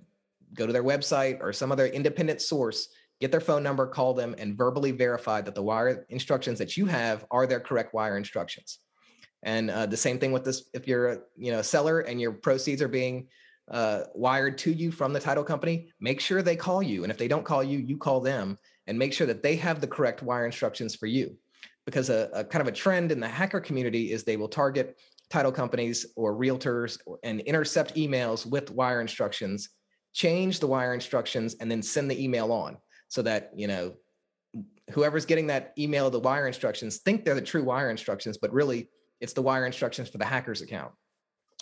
go 0.54 0.66
to 0.66 0.74
their 0.74 0.84
website 0.84 1.40
or 1.42 1.54
some 1.54 1.72
other 1.72 1.86
independent 1.86 2.42
source, 2.42 2.88
get 3.20 3.32
their 3.32 3.42
phone 3.42 3.62
number, 3.62 3.86
call 3.86 4.14
them, 4.14 4.34
and 4.38 4.58
verbally 4.58 4.92
verify 4.92 5.42
that 5.42 5.54
the 5.54 5.62
wire 5.62 6.06
instructions 6.10 6.58
that 6.58 6.78
you 6.78 6.86
have 6.86 7.26
are 7.30 7.46
their 7.46 7.60
correct 7.60 7.94
wire 7.94 8.18
instructions. 8.18 8.80
And 9.44 9.70
uh, 9.70 9.86
the 9.86 9.98
same 9.98 10.18
thing 10.18 10.32
with 10.32 10.44
this, 10.44 10.70
if 10.74 10.88
you're 10.88 11.08
a 11.10 11.20
you 11.38 11.52
know 11.52 11.60
a 11.60 11.64
seller 11.64 12.00
and 12.00 12.20
your 12.20 12.32
proceeds 12.32 12.82
are 12.82 12.88
being 12.88 13.28
uh, 13.70 14.02
wired 14.14 14.58
to 14.60 14.72
you 14.72 14.92
from 14.92 15.14
the 15.14 15.20
title 15.20 15.44
company, 15.44 15.90
make 16.00 16.20
sure 16.20 16.42
they 16.42 16.56
call 16.56 16.84
you. 16.84 17.04
And 17.04 17.12
if 17.12 17.18
they 17.18 17.28
don't 17.28 17.46
call 17.46 17.64
you, 17.64 17.80
you 17.80 17.98
call 17.98 18.20
them 18.20 18.58
and 18.88 18.98
make 18.98 19.14
sure 19.14 19.28
that 19.28 19.42
they 19.42 19.56
have 19.56 19.82
the 19.82 19.88
correct 19.88 20.22
wire 20.22 20.46
instructions 20.46 20.96
for 20.96 21.08
you. 21.08 21.36
Because 21.86 22.10
a, 22.10 22.30
a 22.34 22.44
kind 22.44 22.62
of 22.62 22.68
a 22.68 22.72
trend 22.72 23.12
in 23.12 23.20
the 23.20 23.28
hacker 23.28 23.60
community 23.60 24.12
is 24.12 24.24
they 24.24 24.38
will 24.38 24.48
target 24.48 24.98
title 25.30 25.52
companies 25.52 26.06
or 26.16 26.36
realtors 26.36 27.00
and 27.24 27.42
intercept 27.42 27.96
emails 27.96 28.46
with 28.46 28.72
wire 28.72 29.02
instructions, 29.02 29.70
change 30.14 30.60
the 30.60 30.68
wire 30.68 30.94
instructions, 30.94 31.56
and 31.60 31.70
then 31.70 31.82
send 31.82 32.10
the 32.10 32.24
email 32.24 32.52
on 32.52 32.78
so 33.08 33.22
that, 33.22 33.52
you 33.56 33.68
know, 33.68 33.94
whoever's 34.92 35.26
getting 35.26 35.48
that 35.48 35.74
email, 35.78 36.10
the 36.10 36.20
wire 36.20 36.48
instructions, 36.48 36.98
think 37.00 37.26
they're 37.26 37.36
the 37.36 37.42
true 37.42 37.64
wire 37.64 37.90
instructions, 37.90 38.38
but 38.38 38.54
really 38.54 38.90
it's 39.20 39.34
the 39.34 39.42
wire 39.42 39.66
instructions 39.66 40.10
for 40.10 40.18
the 40.18 40.26
hacker's 40.26 40.62
account. 40.62 40.92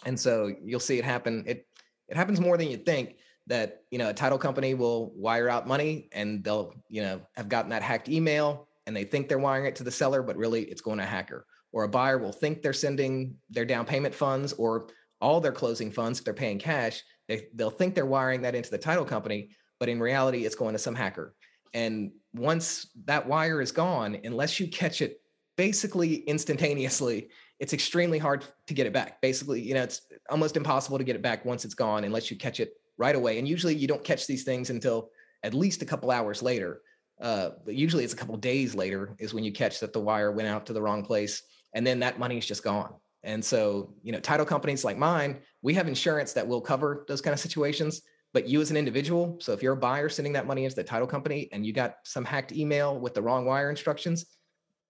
And 0.05 0.19
so 0.19 0.53
you'll 0.63 0.79
see 0.79 0.99
it 0.99 1.05
happen. 1.05 1.43
It 1.47 1.65
it 2.07 2.17
happens 2.17 2.39
more 2.39 2.57
than 2.57 2.69
you 2.69 2.77
think 2.77 3.17
that 3.47 3.83
you 3.91 3.97
know 3.97 4.09
a 4.09 4.13
title 4.13 4.37
company 4.37 4.73
will 4.73 5.11
wire 5.15 5.49
out 5.49 5.67
money 5.67 6.09
and 6.11 6.43
they'll 6.43 6.73
you 6.89 7.01
know 7.01 7.21
have 7.35 7.49
gotten 7.49 7.69
that 7.69 7.81
hacked 7.81 8.09
email 8.09 8.67
and 8.85 8.95
they 8.95 9.03
think 9.03 9.27
they're 9.27 9.39
wiring 9.39 9.65
it 9.65 9.75
to 9.75 9.83
the 9.83 9.91
seller 9.91 10.21
but 10.21 10.37
really 10.37 10.63
it's 10.63 10.81
going 10.81 10.97
to 10.97 11.03
a 11.03 11.07
hacker. 11.07 11.45
Or 11.71 11.85
a 11.85 11.89
buyer 11.89 12.19
will 12.19 12.31
think 12.31 12.61
they're 12.61 12.71
sending 12.71 13.35
their 13.49 13.65
down 13.65 13.85
payment 13.85 14.13
funds 14.13 14.53
or 14.53 14.89
all 15.19 15.41
their 15.41 15.51
closing 15.51 15.91
funds 15.91 16.19
if 16.19 16.25
they're 16.25 16.33
paying 16.33 16.59
cash 16.59 17.01
they, 17.27 17.47
they'll 17.55 17.71
think 17.71 17.95
they're 17.95 18.05
wiring 18.05 18.41
that 18.43 18.53
into 18.53 18.69
the 18.69 18.77
title 18.77 19.05
company 19.05 19.49
but 19.79 19.89
in 19.89 19.99
reality 19.99 20.45
it's 20.45 20.55
going 20.55 20.73
to 20.73 20.79
some 20.79 20.95
hacker. 20.95 21.35
And 21.73 22.11
once 22.33 22.87
that 23.05 23.27
wire 23.27 23.61
is 23.61 23.71
gone 23.71 24.19
unless 24.23 24.59
you 24.59 24.67
catch 24.67 25.01
it 25.01 25.21
basically 25.57 26.15
instantaneously 26.27 27.29
it's 27.59 27.73
extremely 27.73 28.19
hard 28.19 28.45
to 28.67 28.73
get 28.73 28.87
it 28.87 28.93
back. 28.93 29.21
Basically, 29.21 29.61
you 29.61 29.73
know, 29.73 29.83
it's 29.83 30.01
almost 30.29 30.57
impossible 30.57 30.97
to 30.97 31.03
get 31.03 31.15
it 31.15 31.21
back 31.21 31.45
once 31.45 31.65
it's 31.65 31.75
gone 31.75 32.03
unless 32.03 32.29
you 32.29 32.37
catch 32.37 32.59
it 32.59 32.73
right 32.97 33.15
away. 33.15 33.39
And 33.39 33.47
usually 33.47 33.75
you 33.75 33.87
don't 33.87 34.03
catch 34.03 34.27
these 34.27 34.43
things 34.43 34.69
until 34.69 35.09
at 35.43 35.53
least 35.53 35.81
a 35.81 35.85
couple 35.85 36.11
hours 36.11 36.41
later. 36.41 36.81
Uh, 37.21 37.51
but 37.63 37.75
usually 37.75 38.03
it's 38.03 38.13
a 38.13 38.17
couple 38.17 38.35
days 38.37 38.75
later 38.75 39.15
is 39.19 39.33
when 39.33 39.43
you 39.43 39.51
catch 39.51 39.79
that 39.79 39.93
the 39.93 39.99
wire 39.99 40.31
went 40.31 40.47
out 40.47 40.65
to 40.65 40.73
the 40.73 40.81
wrong 40.81 41.03
place 41.03 41.43
and 41.73 41.85
then 41.85 41.99
that 41.99 42.19
money 42.19 42.37
is 42.37 42.45
just 42.45 42.63
gone. 42.63 42.93
And 43.23 43.43
so, 43.43 43.93
you 44.03 44.11
know, 44.11 44.19
title 44.19 44.45
companies 44.45 44.83
like 44.83 44.97
mine, 44.97 45.39
we 45.61 45.73
have 45.75 45.87
insurance 45.87 46.33
that 46.33 46.47
will 46.47 46.61
cover 46.61 47.05
those 47.07 47.21
kind 47.21 47.33
of 47.33 47.39
situations. 47.39 48.01
But 48.33 48.47
you 48.47 48.61
as 48.61 48.71
an 48.71 48.77
individual, 48.77 49.37
so 49.39 49.53
if 49.53 49.61
you're 49.61 49.73
a 49.73 49.77
buyer 49.77 50.09
sending 50.09 50.33
that 50.33 50.47
money 50.47 50.63
into 50.63 50.75
the 50.75 50.83
title 50.83 51.07
company 51.07 51.49
and 51.51 51.65
you 51.65 51.71
got 51.71 51.97
some 52.03 52.25
hacked 52.25 52.51
email 52.51 52.99
with 52.99 53.13
the 53.13 53.21
wrong 53.21 53.45
wire 53.45 53.69
instructions, 53.69 54.25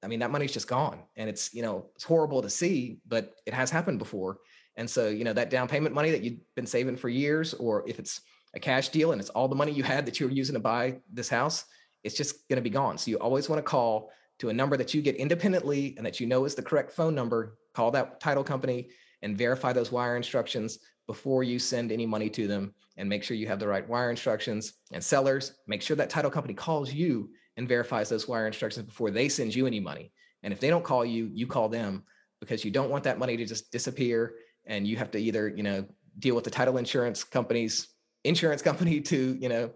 I 0.03 0.07
mean, 0.07 0.19
that 0.19 0.31
money's 0.31 0.51
just 0.51 0.67
gone. 0.67 0.99
And 1.15 1.29
it's, 1.29 1.53
you 1.53 1.61
know, 1.61 1.85
it's 1.95 2.03
horrible 2.03 2.41
to 2.41 2.49
see, 2.49 2.99
but 3.07 3.35
it 3.45 3.53
has 3.53 3.71
happened 3.71 3.99
before. 3.99 4.39
And 4.75 4.89
so, 4.89 5.09
you 5.09 5.23
know, 5.23 5.33
that 5.33 5.49
down 5.49 5.67
payment 5.67 5.95
money 5.95 6.11
that 6.11 6.23
you've 6.23 6.39
been 6.55 6.65
saving 6.65 6.97
for 6.97 7.09
years, 7.09 7.53
or 7.53 7.87
if 7.87 7.99
it's 7.99 8.21
a 8.53 8.59
cash 8.59 8.89
deal 8.89 9.11
and 9.11 9.21
it's 9.21 9.29
all 9.29 9.47
the 9.47 9.55
money 9.55 9.71
you 9.71 9.83
had 9.83 10.05
that 10.05 10.19
you 10.19 10.27
were 10.27 10.33
using 10.33 10.53
to 10.53 10.59
buy 10.59 10.99
this 11.11 11.29
house, 11.29 11.65
it's 12.03 12.15
just 12.15 12.47
going 12.49 12.57
to 12.57 12.61
be 12.61 12.69
gone. 12.69 12.97
So 12.97 13.11
you 13.11 13.17
always 13.17 13.49
want 13.49 13.59
to 13.59 13.63
call 13.63 14.11
to 14.39 14.49
a 14.49 14.53
number 14.53 14.77
that 14.77 14.93
you 14.93 15.01
get 15.01 15.15
independently 15.15 15.93
and 15.97 16.05
that 16.05 16.19
you 16.19 16.27
know 16.27 16.45
is 16.45 16.55
the 16.55 16.61
correct 16.61 16.91
phone 16.91 17.15
number. 17.15 17.57
Call 17.73 17.91
that 17.91 18.19
title 18.19 18.43
company 18.43 18.89
and 19.21 19.37
verify 19.37 19.73
those 19.73 19.91
wire 19.91 20.17
instructions 20.17 20.79
before 21.07 21.43
you 21.43 21.59
send 21.59 21.91
any 21.91 22.05
money 22.05 22.29
to 22.29 22.47
them 22.47 22.73
and 22.97 23.09
make 23.09 23.23
sure 23.23 23.37
you 23.37 23.47
have 23.47 23.59
the 23.59 23.67
right 23.67 23.87
wire 23.87 24.09
instructions. 24.09 24.73
And 24.91 25.03
sellers, 25.03 25.53
make 25.67 25.81
sure 25.81 25.95
that 25.95 26.09
title 26.09 26.31
company 26.31 26.53
calls 26.53 26.93
you 26.93 27.29
and 27.57 27.67
verifies 27.67 28.09
those 28.09 28.27
wire 28.27 28.47
instructions 28.47 28.85
before 28.85 29.11
they 29.11 29.29
send 29.29 29.53
you 29.53 29.67
any 29.67 29.79
money. 29.79 30.11
And 30.43 30.53
if 30.53 30.59
they 30.59 30.69
don't 30.69 30.83
call 30.83 31.05
you, 31.05 31.29
you 31.33 31.47
call 31.47 31.69
them 31.69 32.03
because 32.39 32.65
you 32.65 32.71
don't 32.71 32.89
want 32.89 33.03
that 33.05 33.19
money 33.19 33.37
to 33.37 33.45
just 33.45 33.71
disappear 33.71 34.35
and 34.65 34.87
you 34.87 34.97
have 34.97 35.11
to 35.11 35.17
either, 35.17 35.47
you 35.47 35.63
know, 35.63 35.85
deal 36.19 36.35
with 36.35 36.43
the 36.43 36.49
title 36.49 36.77
insurance 36.77 37.23
companies, 37.23 37.87
insurance 38.23 38.61
company 38.69 39.01
to, 39.01 39.37
you 39.39 39.49
know, 39.49 39.71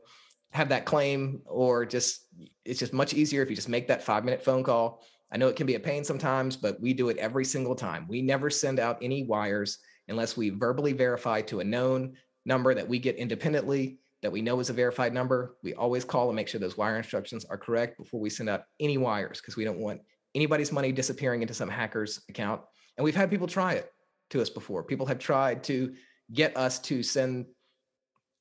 have 0.52 0.70
that 0.70 0.86
claim 0.86 1.42
or 1.46 1.86
just 1.86 2.28
it's 2.66 2.80
just 2.80 2.94
much 2.94 3.14
easier 3.14 3.42
if 3.42 3.50
you 3.50 3.56
just 3.56 3.70
make 3.70 3.88
that 3.88 4.04
5 4.04 4.26
minute 4.26 4.44
phone 4.44 4.64
call. 4.64 5.04
I 5.32 5.38
know 5.38 5.50
it 5.50 5.58
can 5.58 5.68
be 5.68 5.76
a 5.76 5.80
pain 5.80 6.04
sometimes, 6.04 6.56
but 6.56 6.80
we 6.80 6.94
do 6.94 7.10
it 7.10 7.18
every 7.18 7.44
single 7.44 7.76
time. 7.76 8.08
We 8.08 8.22
never 8.22 8.50
send 8.50 8.80
out 8.80 8.98
any 9.02 9.24
wires 9.24 9.80
unless 10.08 10.38
we 10.38 10.50
verbally 10.50 10.94
verify 10.94 11.42
to 11.42 11.60
a 11.60 11.66
known 11.66 12.16
number 12.46 12.74
that 12.74 12.88
we 12.88 12.98
get 12.98 13.18
independently 13.18 14.00
that 14.22 14.32
we 14.32 14.42
know 14.42 14.60
is 14.60 14.70
a 14.70 14.74
verified 14.74 15.14
number, 15.14 15.56
we 15.64 15.74
always 15.74 16.04
call 16.04 16.30
and 16.30 16.36
make 16.36 16.48
sure 16.48 16.60
those 16.60 16.78
wire 16.78 16.98
instructions 16.98 17.46
are 17.46 17.58
correct 17.58 17.98
before 17.98 18.20
we 18.20 18.30
send 18.30 18.50
out 18.50 18.64
any 18.80 18.98
wires 18.98 19.40
because 19.40 19.56
we 19.56 19.64
don't 19.64 19.78
want 19.78 20.02
anybody's 20.34 20.72
money 20.72 20.92
disappearing 20.92 21.42
into 21.42 21.54
some 21.54 21.70
hacker's 21.70 22.22
account. 22.30 22.62
And 22.98 23.04
we've 23.04 23.16
had 23.16 23.30
people 23.30 23.48
try 23.48 23.74
it 23.74 23.92
to 24.32 24.42
us 24.42 24.50
before. 24.50 24.84
People 24.84 25.06
have 25.06 25.20
tried 25.20 25.64
to 25.66 25.94
get 26.34 26.58
us 26.58 26.80
to 26.80 27.04
send 27.04 27.46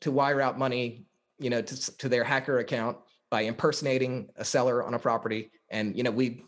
to 0.01 0.11
wire 0.11 0.41
out 0.41 0.59
money, 0.59 1.07
you 1.39 1.51
know, 1.51 1.63
to, 1.63 1.97
to 1.99 2.09
their 2.09 2.25
hacker 2.25 2.59
account 2.59 2.99
by 3.31 3.43
impersonating 3.43 4.29
a 4.37 4.45
seller 4.45 4.83
on 4.83 4.95
a 4.95 4.99
property. 4.99 5.51
And 5.71 5.97
you 5.97 6.03
know, 6.03 6.11
we 6.11 6.45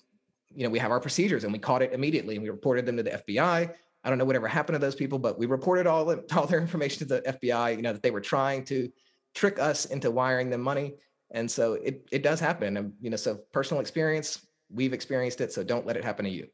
you 0.54 0.64
know, 0.64 0.70
we 0.70 0.78
have 0.78 0.90
our 0.90 1.00
procedures 1.00 1.44
and 1.44 1.52
we 1.52 1.58
caught 1.58 1.82
it 1.82 1.92
immediately 1.92 2.34
and 2.34 2.42
we 2.42 2.48
reported 2.48 2.86
them 2.86 2.96
to 2.96 3.02
the 3.02 3.10
FBI. 3.10 3.74
I 4.04 4.08
don't 4.08 4.18
know 4.18 4.24
whatever 4.24 4.48
happened 4.48 4.74
to 4.74 4.78
those 4.78 4.94
people, 4.94 5.18
but 5.18 5.38
we 5.38 5.46
reported 5.46 5.86
all 5.86 6.10
all 6.34 6.46
their 6.46 6.60
information 6.66 7.06
to 7.06 7.14
the 7.16 7.22
FBI. 7.22 7.76
You 7.76 7.82
know 7.82 7.92
that 7.92 8.02
they 8.02 8.10
were 8.10 8.20
trying 8.20 8.64
to 8.66 8.90
trick 9.34 9.58
us 9.58 9.86
into 9.86 10.10
wiring 10.10 10.50
them 10.50 10.60
money, 10.60 10.94
and 11.30 11.50
so 11.50 11.74
it 11.74 12.06
it 12.12 12.22
does 12.22 12.40
happen. 12.40 12.76
And 12.76 12.92
you 13.00 13.10
know, 13.10 13.16
so 13.16 13.40
personal 13.52 13.80
experience, 13.80 14.46
we've 14.70 14.92
experienced 14.92 15.40
it. 15.40 15.52
So 15.52 15.62
don't 15.62 15.86
let 15.86 15.96
it 15.96 16.04
happen 16.04 16.24
to 16.24 16.30
you. 16.30 16.46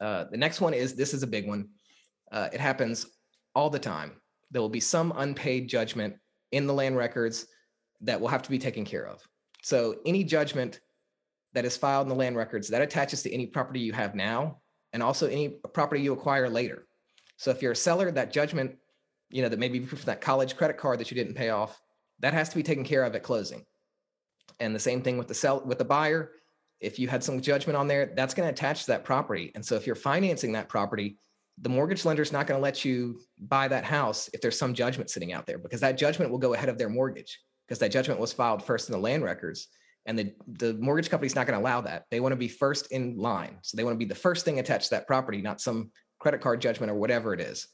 Uh, 0.00 0.24
the 0.30 0.36
next 0.36 0.60
one 0.60 0.74
is 0.74 0.94
this 0.94 1.14
is 1.14 1.22
a 1.22 1.26
big 1.26 1.46
one. 1.46 1.68
Uh, 2.32 2.48
it 2.52 2.60
happens 2.60 3.06
all 3.54 3.70
the 3.70 3.78
time. 3.78 4.12
There 4.50 4.62
will 4.62 4.68
be 4.68 4.80
some 4.80 5.12
unpaid 5.16 5.68
judgment 5.68 6.16
in 6.52 6.66
the 6.66 6.74
land 6.74 6.96
records 6.96 7.46
that 8.00 8.20
will 8.20 8.28
have 8.28 8.42
to 8.42 8.50
be 8.50 8.58
taken 8.58 8.84
care 8.84 9.06
of. 9.06 9.20
So 9.62 9.96
any 10.06 10.24
judgment 10.24 10.80
that 11.52 11.64
is 11.64 11.76
filed 11.76 12.06
in 12.06 12.08
the 12.08 12.14
land 12.14 12.36
records 12.36 12.68
that 12.68 12.82
attaches 12.82 13.22
to 13.22 13.32
any 13.32 13.46
property 13.46 13.80
you 13.80 13.92
have 13.92 14.14
now 14.14 14.60
and 14.92 15.02
also 15.02 15.26
any 15.26 15.48
property 15.48 16.02
you 16.02 16.12
acquire 16.12 16.48
later. 16.48 16.86
So 17.36 17.50
if 17.50 17.62
you're 17.62 17.72
a 17.72 17.76
seller, 17.76 18.10
that 18.12 18.32
judgment, 18.32 18.76
you 19.30 19.42
know, 19.42 19.48
that 19.48 19.58
maybe 19.58 19.84
from 19.84 19.98
that 20.00 20.20
college 20.20 20.56
credit 20.56 20.76
card 20.76 21.00
that 21.00 21.10
you 21.10 21.14
didn't 21.14 21.34
pay 21.34 21.50
off, 21.50 21.80
that 22.20 22.34
has 22.34 22.48
to 22.50 22.56
be 22.56 22.62
taken 22.62 22.84
care 22.84 23.04
of 23.04 23.14
at 23.14 23.22
closing. 23.22 23.64
And 24.58 24.74
the 24.74 24.80
same 24.80 25.02
thing 25.02 25.16
with 25.16 25.28
the 25.28 25.34
sell 25.34 25.62
with 25.64 25.78
the 25.78 25.84
buyer. 25.84 26.32
If 26.80 26.98
you 26.98 27.08
had 27.08 27.22
some 27.22 27.40
judgment 27.40 27.76
on 27.76 27.88
there, 27.88 28.12
that's 28.16 28.34
going 28.34 28.46
to 28.46 28.52
attach 28.52 28.82
to 28.82 28.92
that 28.92 29.04
property. 29.04 29.52
And 29.54 29.64
so 29.64 29.74
if 29.74 29.86
you're 29.86 29.96
financing 29.96 30.52
that 30.52 30.68
property, 30.68 31.18
the 31.62 31.68
mortgage 31.68 32.04
lender 32.04 32.22
is 32.22 32.32
not 32.32 32.46
going 32.46 32.58
to 32.58 32.62
let 32.62 32.84
you 32.84 33.20
buy 33.38 33.68
that 33.68 33.84
house 33.84 34.30
if 34.32 34.40
there's 34.40 34.58
some 34.58 34.74
judgment 34.74 35.10
sitting 35.10 35.32
out 35.32 35.46
there 35.46 35.58
because 35.58 35.80
that 35.80 35.98
judgment 35.98 36.30
will 36.30 36.38
go 36.38 36.54
ahead 36.54 36.68
of 36.68 36.78
their 36.78 36.88
mortgage 36.88 37.40
because 37.66 37.78
that 37.78 37.92
judgment 37.92 38.18
was 38.18 38.32
filed 38.32 38.64
first 38.64 38.88
in 38.88 38.92
the 38.92 38.98
land 38.98 39.22
records 39.22 39.68
and 40.06 40.18
the, 40.18 40.32
the 40.48 40.74
mortgage 40.74 41.10
company's 41.10 41.34
not 41.34 41.46
going 41.46 41.58
to 41.58 41.62
allow 41.62 41.80
that 41.80 42.04
they 42.10 42.20
want 42.20 42.32
to 42.32 42.36
be 42.36 42.48
first 42.48 42.90
in 42.92 43.16
line 43.18 43.58
so 43.62 43.76
they 43.76 43.84
want 43.84 43.94
to 43.94 43.98
be 43.98 44.06
the 44.06 44.14
first 44.14 44.44
thing 44.44 44.58
attached 44.58 44.84
to 44.84 44.90
that 44.90 45.06
property 45.06 45.42
not 45.42 45.60
some 45.60 45.90
credit 46.18 46.40
card 46.40 46.60
judgment 46.60 46.90
or 46.90 46.94
whatever 46.94 47.34
it 47.34 47.40
is 47.40 47.68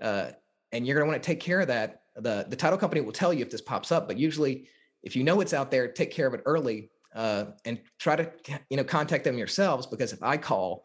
uh, 0.00 0.30
and 0.74 0.84
you're 0.84 0.96
going 0.96 1.06
to 1.06 1.10
want 1.10 1.22
to 1.22 1.26
take 1.26 1.40
care 1.40 1.60
of 1.60 1.68
that 1.68 2.02
the, 2.16 2.44
the 2.48 2.56
title 2.56 2.78
company 2.78 3.00
will 3.00 3.12
tell 3.12 3.32
you 3.32 3.42
if 3.42 3.50
this 3.50 3.62
pops 3.62 3.90
up 3.90 4.06
but 4.06 4.18
usually 4.18 4.68
if 5.02 5.16
you 5.16 5.22
know 5.24 5.40
it's 5.40 5.54
out 5.54 5.70
there 5.70 5.88
take 5.88 6.10
care 6.10 6.26
of 6.26 6.34
it 6.34 6.42
early 6.44 6.90
uh, 7.14 7.46
and 7.64 7.80
try 7.98 8.16
to 8.16 8.30
you 8.68 8.76
know 8.76 8.84
contact 8.84 9.24
them 9.24 9.38
yourselves 9.38 9.86
because 9.86 10.12
if 10.12 10.22
i 10.22 10.36
call 10.36 10.84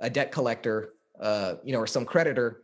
a 0.00 0.08
debt 0.08 0.32
collector 0.32 0.94
uh, 1.20 1.54
you 1.64 1.72
know 1.72 1.80
or 1.80 1.86
some 1.86 2.04
creditor 2.04 2.62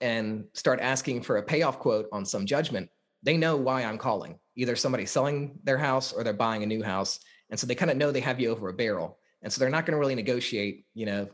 and 0.00 0.44
start 0.54 0.80
asking 0.80 1.20
for 1.20 1.36
a 1.36 1.42
payoff 1.42 1.78
quote 1.78 2.06
on 2.12 2.24
some 2.24 2.46
judgment 2.46 2.88
they 3.22 3.36
know 3.36 3.56
why 3.56 3.82
i'm 3.82 3.98
calling. 3.98 4.38
Either 4.54 4.76
somebody 4.76 5.06
selling 5.06 5.58
their 5.64 5.78
house 5.78 6.12
or 6.12 6.22
they're 6.22 6.34
buying 6.34 6.62
a 6.62 6.66
new 6.66 6.82
house 6.82 7.18
and 7.50 7.58
so 7.58 7.66
they 7.66 7.74
kind 7.74 7.90
of 7.90 7.96
know 7.96 8.10
they 8.10 8.20
have 8.20 8.38
you 8.38 8.50
over 8.50 8.68
a 8.68 8.72
barrel 8.72 9.18
and 9.42 9.50
so 9.50 9.58
they're 9.58 9.70
not 9.70 9.86
going 9.86 9.94
to 9.94 9.98
really 9.98 10.14
negotiate 10.14 10.84
you 10.94 11.06
know 11.06 11.26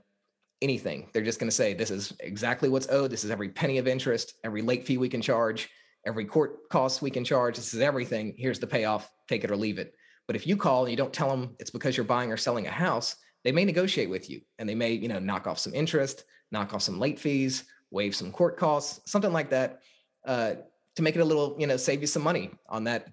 anything. 0.63 1.09
They're 1.13 1.25
just 1.25 1.39
going 1.39 1.49
to 1.51 1.55
say 1.55 1.75
this 1.75 1.91
is 1.91 2.13
exactly 2.21 2.69
what's 2.69 2.89
owed. 2.89 3.11
This 3.11 3.25
is 3.25 3.31
every 3.31 3.49
penny 3.49 3.79
of 3.79 3.87
interest 3.87 4.35
every 4.45 4.63
late 4.63 4.87
fee 4.87 4.99
we 4.99 5.09
can 5.09 5.23
charge 5.23 5.69
every 6.07 6.25
court 6.25 6.69
costs 6.69 7.03
we 7.03 7.11
can 7.11 7.25
charge. 7.25 7.57
This 7.57 7.75
is 7.75 7.81
everything. 7.81 8.35
Here's 8.39 8.59
the 8.59 8.67
payoff. 8.67 9.11
Take 9.29 9.45
it 9.45 9.51
or 9.51 9.57
leave 9.57 9.79
it. 9.79 9.95
But 10.27 10.37
if 10.37 10.47
you 10.47 10.57
call 10.57 10.85
and 10.85 10.91
you 10.91 10.97
don't 10.97 11.13
tell 11.13 11.29
them 11.29 11.55
it's 11.59 11.71
because 11.71 11.97
you're 11.97 12.05
buying 12.05 12.33
or 12.33 12.37
selling 12.37 12.67
a 12.67 12.71
house 12.71 13.17
they 13.45 13.53
may 13.53 13.65
negotiate 13.65 14.11
with 14.11 14.29
you 14.29 14.41
and 14.59 14.69
they 14.69 14.75
may 14.75 14.93
you 14.93 15.09
know 15.09 15.21
knock 15.21 15.47
off 15.47 15.59
some 15.59 15.73
interest 15.73 16.25
knock 16.51 16.75
off 16.75 16.83
some 16.83 16.99
late 16.99 17.19
fees 17.19 17.65
waive 17.91 18.15
some 18.15 18.33
court 18.33 18.57
costs 18.57 19.01
something 19.11 19.33
like 19.33 19.49
that 19.49 19.81
uh, 20.27 20.55
to 20.99 21.03
make 21.03 21.15
it 21.15 21.21
a 21.21 21.25
little, 21.25 21.55
you 21.59 21.67
know, 21.67 21.77
save 21.77 22.01
you 22.01 22.09
some 22.09 22.23
money 22.23 22.51
on 22.69 22.83
that, 22.85 23.07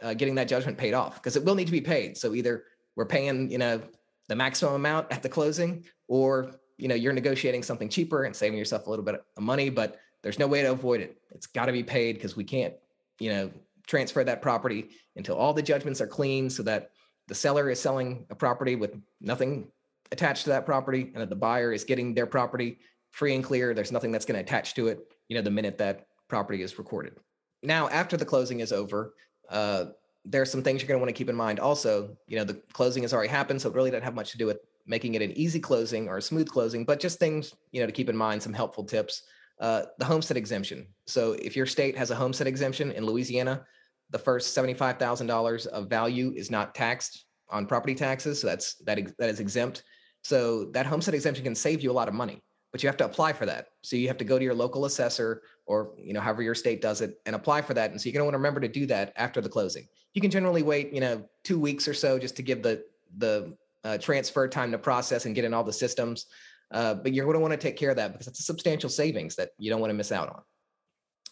uh, 0.00 0.14
getting 0.14 0.36
that 0.36 0.46
judgment 0.46 0.78
paid 0.78 0.94
off. 0.94 1.16
Because 1.16 1.34
it 1.34 1.44
will 1.44 1.56
need 1.56 1.66
to 1.66 1.72
be 1.72 1.80
paid. 1.80 2.16
So 2.16 2.34
either 2.34 2.64
we're 2.94 3.04
paying, 3.04 3.50
you 3.50 3.58
know, 3.58 3.82
the 4.28 4.36
maximum 4.36 4.74
amount 4.74 5.10
at 5.10 5.24
the 5.24 5.28
closing, 5.28 5.84
or 6.06 6.52
you 6.82 6.88
know, 6.88 6.94
you're 6.94 7.12
negotiating 7.12 7.62
something 7.62 7.88
cheaper 7.88 8.24
and 8.24 8.34
saving 8.34 8.58
yourself 8.58 8.86
a 8.86 8.90
little 8.90 9.04
bit 9.04 9.14
of 9.14 9.42
money. 9.42 9.70
But 9.70 10.00
there's 10.22 10.38
no 10.38 10.46
way 10.46 10.62
to 10.62 10.72
avoid 10.72 11.00
it. 11.00 11.16
It's 11.30 11.46
got 11.46 11.66
to 11.66 11.72
be 11.72 11.84
paid 11.84 12.14
because 12.14 12.36
we 12.36 12.44
can't, 12.44 12.74
you 13.20 13.30
know, 13.30 13.50
transfer 13.86 14.24
that 14.24 14.42
property 14.42 14.90
until 15.16 15.36
all 15.36 15.52
the 15.52 15.62
judgments 15.62 16.00
are 16.00 16.06
clean, 16.06 16.50
so 16.50 16.62
that 16.64 16.90
the 17.28 17.34
seller 17.34 17.70
is 17.70 17.80
selling 17.80 18.26
a 18.30 18.34
property 18.34 18.74
with 18.74 18.96
nothing 19.20 19.68
attached 20.10 20.44
to 20.44 20.50
that 20.50 20.66
property, 20.66 21.10
and 21.14 21.22
that 21.22 21.30
the 21.30 21.36
buyer 21.36 21.72
is 21.72 21.84
getting 21.84 22.14
their 22.14 22.26
property 22.26 22.78
free 23.10 23.34
and 23.34 23.44
clear. 23.44 23.74
There's 23.74 23.92
nothing 23.92 24.12
that's 24.12 24.24
going 24.24 24.36
to 24.36 24.42
attach 24.42 24.74
to 24.74 24.88
it. 24.88 25.12
You 25.28 25.36
know, 25.36 25.42
the 25.42 25.50
minute 25.50 25.78
that 25.78 26.08
property 26.28 26.62
is 26.62 26.78
recorded 26.78 27.14
now 27.62 27.88
after 27.88 28.16
the 28.16 28.24
closing 28.24 28.60
is 28.60 28.72
over 28.72 29.14
uh, 29.50 29.86
there 30.24 30.42
are 30.42 30.46
some 30.46 30.62
things 30.62 30.80
you're 30.80 30.88
going 30.88 30.98
to 30.98 31.02
want 31.02 31.08
to 31.08 31.18
keep 31.18 31.28
in 31.28 31.36
mind 31.36 31.60
also 31.60 32.16
you 32.26 32.36
know 32.36 32.44
the 32.44 32.54
closing 32.72 33.02
has 33.02 33.12
already 33.12 33.28
happened 33.28 33.60
so 33.60 33.68
it 33.68 33.74
really 33.74 33.90
doesn't 33.90 34.04
have 34.04 34.14
much 34.14 34.30
to 34.32 34.38
do 34.38 34.46
with 34.46 34.58
making 34.86 35.14
it 35.14 35.22
an 35.22 35.32
easy 35.36 35.60
closing 35.60 36.08
or 36.08 36.18
a 36.18 36.22
smooth 36.22 36.48
closing 36.48 36.84
but 36.84 37.00
just 37.00 37.18
things 37.18 37.54
you 37.70 37.80
know 37.80 37.86
to 37.86 37.92
keep 37.92 38.08
in 38.08 38.16
mind 38.16 38.42
some 38.42 38.52
helpful 38.52 38.84
tips 38.84 39.22
uh, 39.60 39.82
the 39.98 40.04
homestead 40.04 40.36
exemption 40.36 40.86
so 41.06 41.32
if 41.34 41.54
your 41.54 41.66
state 41.66 41.96
has 41.96 42.10
a 42.10 42.14
homestead 42.14 42.46
exemption 42.46 42.90
in 42.92 43.06
louisiana 43.06 43.64
the 44.10 44.18
first 44.18 44.56
$75000 44.56 45.66
of 45.68 45.88
value 45.88 46.32
is 46.36 46.50
not 46.50 46.74
taxed 46.74 47.26
on 47.48 47.66
property 47.66 47.94
taxes 47.94 48.40
so 48.40 48.46
that's 48.46 48.74
that, 48.84 48.98
that 49.18 49.30
is 49.30 49.40
exempt 49.40 49.84
so 50.22 50.66
that 50.66 50.86
homestead 50.86 51.14
exemption 51.14 51.44
can 51.44 51.54
save 51.54 51.82
you 51.82 51.90
a 51.90 51.92
lot 51.92 52.08
of 52.08 52.14
money 52.14 52.42
but 52.72 52.82
you 52.82 52.88
have 52.88 52.96
to 52.96 53.04
apply 53.04 53.34
for 53.34 53.46
that. 53.46 53.68
So 53.82 53.96
you 53.96 54.08
have 54.08 54.16
to 54.16 54.24
go 54.24 54.38
to 54.38 54.44
your 54.44 54.54
local 54.54 54.86
assessor 54.86 55.42
or 55.66 55.92
you 55.98 56.14
know 56.14 56.20
however 56.20 56.42
your 56.42 56.54
state 56.54 56.80
does 56.80 57.02
it 57.02 57.20
and 57.26 57.36
apply 57.36 57.62
for 57.62 57.74
that. 57.74 57.90
And 57.90 58.00
so 58.00 58.08
you're 58.08 58.14
going 58.14 58.22
to 58.22 58.24
want 58.24 58.34
to 58.34 58.38
remember 58.38 58.60
to 58.60 58.68
do 58.68 58.86
that 58.86 59.12
after 59.16 59.40
the 59.40 59.48
closing. 59.48 59.86
You 60.14 60.22
can 60.22 60.30
generally 60.30 60.62
wait 60.62 60.92
you 60.92 61.00
know 61.00 61.28
two 61.44 61.60
weeks 61.60 61.86
or 61.86 61.94
so 61.94 62.18
just 62.18 62.34
to 62.36 62.42
give 62.42 62.62
the 62.62 62.82
the 63.18 63.54
uh, 63.84 63.98
transfer 63.98 64.48
time 64.48 64.70
to 64.72 64.78
process 64.78 65.26
and 65.26 65.34
get 65.34 65.44
in 65.44 65.54
all 65.54 65.64
the 65.64 65.72
systems. 65.72 66.26
Uh, 66.70 66.94
but 66.94 67.12
you're 67.12 67.26
going 67.26 67.34
to 67.34 67.40
want 67.40 67.52
to 67.52 67.58
take 67.58 67.76
care 67.76 67.90
of 67.90 67.96
that 67.96 68.12
because 68.12 68.26
it's 68.26 68.40
a 68.40 68.44
substantial 68.44 68.88
savings 68.88 69.36
that 69.36 69.50
you 69.58 69.70
don't 69.70 69.80
want 69.80 69.90
to 69.90 69.94
miss 69.94 70.12
out 70.12 70.28
on. 70.28 70.42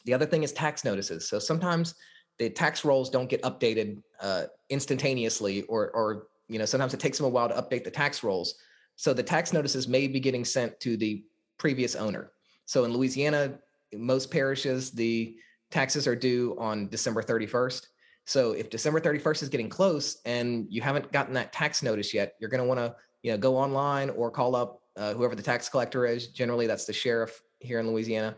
The 0.04 0.14
other 0.14 0.26
thing 0.26 0.42
is 0.42 0.52
tax 0.52 0.84
notices. 0.84 1.28
So 1.28 1.38
sometimes 1.38 1.94
the 2.38 2.50
tax 2.50 2.84
rolls 2.84 3.10
don't 3.10 3.28
get 3.28 3.42
updated 3.42 4.02
uh, 4.20 4.44
instantaneously, 4.70 5.62
or 5.62 5.90
or 5.90 6.26
you 6.48 6.58
know 6.58 6.64
sometimes 6.64 6.94
it 6.94 7.00
takes 7.00 7.18
them 7.18 7.26
a 7.26 7.30
while 7.30 7.48
to 7.48 7.54
update 7.54 7.84
the 7.84 7.90
tax 7.90 8.22
rolls. 8.22 8.54
So 8.96 9.12
the 9.14 9.22
tax 9.22 9.52
notices 9.52 9.88
may 9.88 10.08
be 10.08 10.20
getting 10.20 10.44
sent 10.44 10.78
to 10.80 10.96
the 10.96 11.24
previous 11.58 11.94
owner. 11.94 12.32
So 12.66 12.84
in 12.84 12.92
Louisiana, 12.92 13.58
most 13.94 14.30
parishes, 14.30 14.90
the 14.90 15.36
taxes 15.70 16.06
are 16.06 16.16
due 16.16 16.56
on 16.58 16.88
December 16.88 17.22
31st. 17.22 17.86
So 18.26 18.52
if 18.52 18.70
December 18.70 19.00
31st 19.00 19.42
is 19.42 19.48
getting 19.48 19.68
close 19.68 20.18
and 20.24 20.66
you 20.68 20.82
haven't 20.82 21.10
gotten 21.12 21.34
that 21.34 21.52
tax 21.52 21.82
notice 21.82 22.14
yet, 22.14 22.34
you're 22.40 22.50
going 22.50 22.62
to 22.62 22.66
want 22.66 22.78
to 22.80 22.94
you 23.22 23.32
know 23.32 23.38
go 23.38 23.56
online 23.56 24.10
or 24.10 24.30
call 24.30 24.54
up 24.54 24.82
uh, 24.96 25.14
whoever 25.14 25.34
the 25.34 25.42
tax 25.42 25.68
collector 25.68 26.06
is. 26.06 26.28
Generally, 26.28 26.66
that's 26.66 26.84
the 26.84 26.92
sheriff 26.92 27.42
here 27.58 27.80
in 27.80 27.88
Louisiana, 27.88 28.36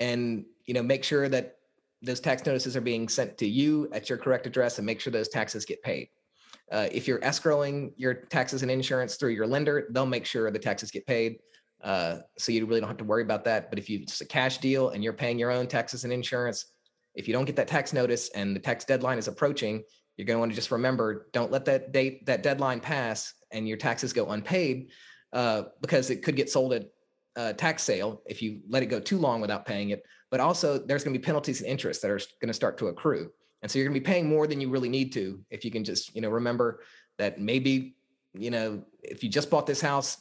and 0.00 0.44
you 0.64 0.74
know 0.74 0.82
make 0.82 1.04
sure 1.04 1.28
that 1.28 1.56
those 2.02 2.20
tax 2.20 2.44
notices 2.46 2.76
are 2.76 2.80
being 2.80 3.08
sent 3.08 3.38
to 3.38 3.46
you 3.46 3.88
at 3.92 4.08
your 4.08 4.18
correct 4.18 4.46
address 4.46 4.78
and 4.78 4.86
make 4.86 5.00
sure 5.00 5.12
those 5.12 5.28
taxes 5.28 5.64
get 5.64 5.82
paid. 5.82 6.08
Uh, 6.70 6.88
if 6.90 7.06
you're 7.06 7.20
escrowing 7.20 7.92
your 7.96 8.14
taxes 8.14 8.62
and 8.62 8.70
insurance 8.70 9.16
through 9.16 9.30
your 9.30 9.46
lender, 9.46 9.88
they'll 9.90 10.06
make 10.06 10.24
sure 10.24 10.50
the 10.50 10.58
taxes 10.58 10.90
get 10.90 11.06
paid. 11.06 11.38
Uh, 11.82 12.18
so 12.38 12.50
you 12.50 12.64
really 12.64 12.80
don't 12.80 12.88
have 12.88 12.96
to 12.96 13.04
worry 13.04 13.22
about 13.22 13.44
that. 13.44 13.70
But 13.70 13.78
if 13.78 13.90
you 13.90 14.00
it's 14.00 14.20
a 14.20 14.26
cash 14.26 14.58
deal 14.58 14.90
and 14.90 15.02
you're 15.02 15.12
paying 15.12 15.38
your 15.38 15.50
own 15.50 15.66
taxes 15.66 16.04
and 16.04 16.12
insurance, 16.12 16.71
if 17.14 17.28
you 17.28 17.34
don't 17.34 17.44
get 17.44 17.56
that 17.56 17.68
tax 17.68 17.92
notice 17.92 18.30
and 18.30 18.54
the 18.54 18.60
tax 18.60 18.84
deadline 18.84 19.18
is 19.18 19.28
approaching, 19.28 19.82
you're 20.16 20.26
going 20.26 20.36
to 20.36 20.40
want 20.40 20.52
to 20.52 20.56
just 20.56 20.70
remember 20.70 21.28
don't 21.32 21.50
let 21.50 21.64
that 21.64 21.92
date 21.92 22.26
that 22.26 22.42
deadline 22.42 22.80
pass 22.80 23.34
and 23.50 23.66
your 23.66 23.76
taxes 23.76 24.12
go 24.12 24.30
unpaid 24.30 24.90
uh, 25.32 25.64
because 25.80 26.10
it 26.10 26.22
could 26.22 26.36
get 26.36 26.50
sold 26.50 26.72
at 26.72 26.86
uh, 27.36 27.52
tax 27.54 27.82
sale 27.82 28.22
if 28.26 28.42
you 28.42 28.60
let 28.68 28.82
it 28.82 28.86
go 28.86 29.00
too 29.00 29.18
long 29.18 29.40
without 29.40 29.64
paying 29.64 29.90
it. 29.90 30.02
But 30.30 30.40
also 30.40 30.78
there's 30.78 31.04
going 31.04 31.14
to 31.14 31.18
be 31.18 31.24
penalties 31.24 31.60
and 31.60 31.68
interest 31.68 32.02
that 32.02 32.10
are 32.10 32.20
going 32.40 32.48
to 32.48 32.54
start 32.54 32.78
to 32.78 32.88
accrue, 32.88 33.30
and 33.62 33.70
so 33.70 33.78
you're 33.78 33.88
going 33.88 33.94
to 33.94 34.00
be 34.00 34.12
paying 34.12 34.28
more 34.28 34.46
than 34.46 34.60
you 34.60 34.70
really 34.70 34.88
need 34.88 35.12
to 35.12 35.40
if 35.50 35.64
you 35.64 35.70
can 35.70 35.84
just 35.84 36.14
you 36.14 36.20
know 36.20 36.30
remember 36.30 36.80
that 37.18 37.40
maybe 37.40 37.96
you 38.34 38.50
know 38.50 38.82
if 39.02 39.22
you 39.22 39.28
just 39.28 39.50
bought 39.50 39.66
this 39.66 39.80
house 39.80 40.18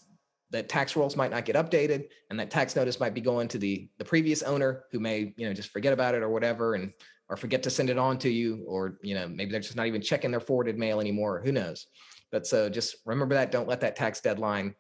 that 0.52 0.70
tax 0.70 0.96
rolls 0.96 1.16
might 1.16 1.32
not 1.32 1.46
get 1.46 1.56
updated 1.56 2.06
and 2.30 2.40
that 2.40 2.52
tax 2.52 2.76
notice 2.76 3.00
might 3.00 3.14
be 3.14 3.22
going 3.22 3.48
to 3.48 3.58
the 3.58 3.90
the 3.98 4.06
previous 4.06 4.44
owner 4.44 4.84
who 4.92 5.00
may 5.00 5.34
you 5.38 5.48
know 5.48 5.54
just 5.54 5.70
forget 5.70 5.94
about 5.94 6.14
it 6.14 6.22
or 6.22 6.30
whatever 6.30 6.76
and 6.76 6.92
or 7.30 7.38
forget 7.38 7.64
to 7.64 7.70
send 7.70 7.90
it 7.90 7.98
on 7.98 8.18
to 8.18 8.30
you 8.30 8.64
or 8.68 8.98
you 9.02 9.16
know 9.16 9.28
maybe 9.28 9.52
they're 9.52 9.62
just 9.62 9.76
not 9.76 9.88
even 9.88 10.02
checking 10.02 10.32
their 10.32 10.40
forwarded 10.40 10.78
mail 10.78 11.00
anymore 11.00 11.42
who 11.44 11.52
knows? 11.52 11.88
But 12.32 12.46
so 12.48 12.70
just 12.70 12.98
remember 13.06 13.36
that 13.36 13.52
don't 13.52 13.68
let 13.68 13.82
that 13.82 13.96
tax 13.96 14.22
deadline 14.22 14.76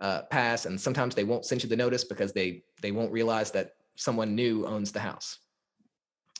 uh, 0.00 0.22
pass 0.30 0.66
and 0.66 0.80
sometimes 0.80 1.14
they 1.14 1.24
won't 1.24 1.44
send 1.44 1.62
you 1.62 1.68
the 1.68 1.76
notice 1.76 2.04
because 2.04 2.32
they 2.32 2.62
they 2.82 2.92
won't 2.92 3.12
realize 3.12 3.50
that 3.52 3.70
someone 3.96 4.34
new 4.34 4.66
owns 4.66 4.92
the 4.92 5.00
house. 5.00 5.38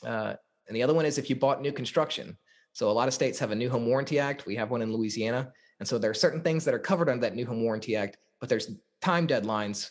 Uh, 0.05 0.35
and 0.67 0.75
the 0.75 0.83
other 0.83 0.93
one 0.93 1.05
is 1.05 1.17
if 1.17 1.29
you 1.29 1.35
bought 1.35 1.61
new 1.61 1.71
construction. 1.71 2.37
So 2.73 2.89
a 2.89 2.91
lot 2.91 3.07
of 3.07 3.13
states 3.13 3.39
have 3.39 3.51
a 3.51 3.55
new 3.55 3.69
home 3.69 3.85
warranty 3.85 4.19
act. 4.19 4.45
We 4.45 4.55
have 4.57 4.69
one 4.69 4.81
in 4.81 4.91
louisiana. 4.91 5.51
And 5.79 5.87
so 5.87 5.97
there 5.97 6.11
are 6.11 6.15
certain 6.15 6.41
things 6.41 6.65
that 6.65 6.73
are 6.73 6.79
covered 6.79 7.09
under 7.09 7.21
that 7.21 7.35
new 7.35 7.45
home 7.45 7.61
warranty 7.61 7.95
act 7.95 8.17
but 8.39 8.49
there's 8.49 8.71
time 9.01 9.27
deadlines 9.27 9.89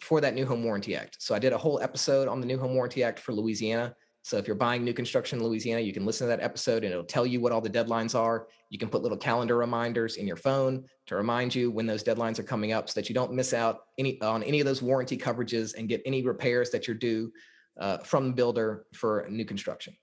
for 0.00 0.20
that 0.20 0.34
new 0.34 0.44
home 0.44 0.64
warranty 0.64 0.96
act. 0.96 1.16
So 1.20 1.34
I 1.34 1.38
did 1.38 1.52
a 1.52 1.58
whole 1.58 1.80
episode 1.80 2.28
on 2.28 2.40
the 2.40 2.46
new 2.46 2.58
home 2.58 2.74
warranty 2.74 3.04
act 3.04 3.20
for 3.20 3.32
Louisiana. 3.32 3.94
So 4.22 4.36
if 4.36 4.46
you're 4.46 4.56
buying 4.56 4.84
new 4.84 4.92
construction 4.92 5.38
in 5.38 5.44
Louisiana, 5.44 5.80
you 5.80 5.92
can 5.92 6.06
listen 6.06 6.26
to 6.26 6.36
that 6.36 6.42
episode 6.42 6.84
and 6.84 6.92
it'll 6.92 7.04
tell 7.04 7.26
you 7.26 7.40
what 7.40 7.52
all 7.52 7.60
the 7.60 7.70
deadlines 7.70 8.18
are. 8.18 8.46
You 8.70 8.78
can 8.78 8.88
put 8.88 9.02
little 9.02 9.18
calendar 9.18 9.56
reminders 9.56 10.16
in 10.16 10.26
your 10.26 10.36
phone 10.36 10.84
to 11.06 11.16
remind 11.16 11.54
you 11.54 11.70
when 11.70 11.86
those 11.86 12.04
deadlines 12.04 12.38
are 12.38 12.44
coming 12.44 12.72
up 12.72 12.88
so 12.88 13.00
that 13.00 13.08
you 13.08 13.14
don't 13.14 13.32
miss 13.32 13.52
out 13.52 13.80
any 13.98 14.20
on 14.22 14.42
any 14.44 14.60
of 14.60 14.66
those 14.66 14.80
warranty 14.80 15.16
coverages 15.16 15.74
and 15.76 15.88
get 15.88 16.02
any 16.06 16.22
repairs 16.22 16.70
that 16.70 16.86
you're 16.86 16.96
due 16.96 17.32
uh, 17.80 17.98
from 17.98 18.28
the 18.28 18.34
builder 18.34 18.86
for 18.94 19.26
new 19.28 19.44
construction. 19.44 19.96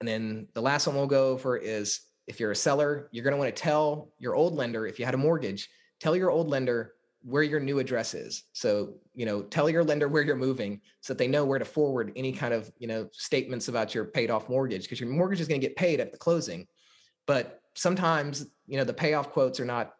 And 0.00 0.08
then 0.08 0.48
the 0.54 0.62
last 0.62 0.86
one 0.86 0.96
we'll 0.96 1.06
go 1.06 1.28
over 1.28 1.56
is 1.56 2.00
if 2.26 2.40
you're 2.40 2.50
a 2.50 2.56
seller, 2.56 3.08
you're 3.12 3.24
going 3.24 3.34
to 3.34 3.38
want 3.38 3.54
to 3.54 3.62
tell 3.62 4.12
your 4.18 4.34
old 4.34 4.54
lender, 4.54 4.86
if 4.86 4.98
you 4.98 5.04
had 5.04 5.14
a 5.14 5.18
mortgage, 5.18 5.68
tell 6.00 6.16
your 6.16 6.30
old 6.30 6.48
lender 6.48 6.94
where 7.24 7.42
your 7.42 7.60
new 7.60 7.78
address 7.78 8.12
is. 8.12 8.44
So, 8.52 8.94
you 9.14 9.24
know, 9.24 9.42
tell 9.42 9.70
your 9.70 9.82
lender 9.82 10.08
where 10.08 10.22
you're 10.22 10.36
moving 10.36 10.80
so 11.00 11.14
that 11.14 11.18
they 11.18 11.26
know 11.26 11.44
where 11.44 11.58
to 11.58 11.64
forward 11.64 12.12
any 12.16 12.32
kind 12.32 12.52
of, 12.52 12.70
you 12.78 12.86
know, 12.86 13.08
statements 13.12 13.68
about 13.68 13.94
your 13.94 14.04
paid 14.04 14.30
off 14.30 14.48
mortgage 14.48 14.82
because 14.82 15.00
your 15.00 15.08
mortgage 15.08 15.40
is 15.40 15.48
going 15.48 15.60
to 15.60 15.66
get 15.66 15.76
paid 15.76 16.00
at 16.00 16.12
the 16.12 16.18
closing. 16.18 16.66
But 17.26 17.62
sometimes, 17.74 18.46
you 18.66 18.76
know, 18.76 18.84
the 18.84 18.92
payoff 18.92 19.30
quotes 19.30 19.58
are 19.58 19.64
not 19.64 19.94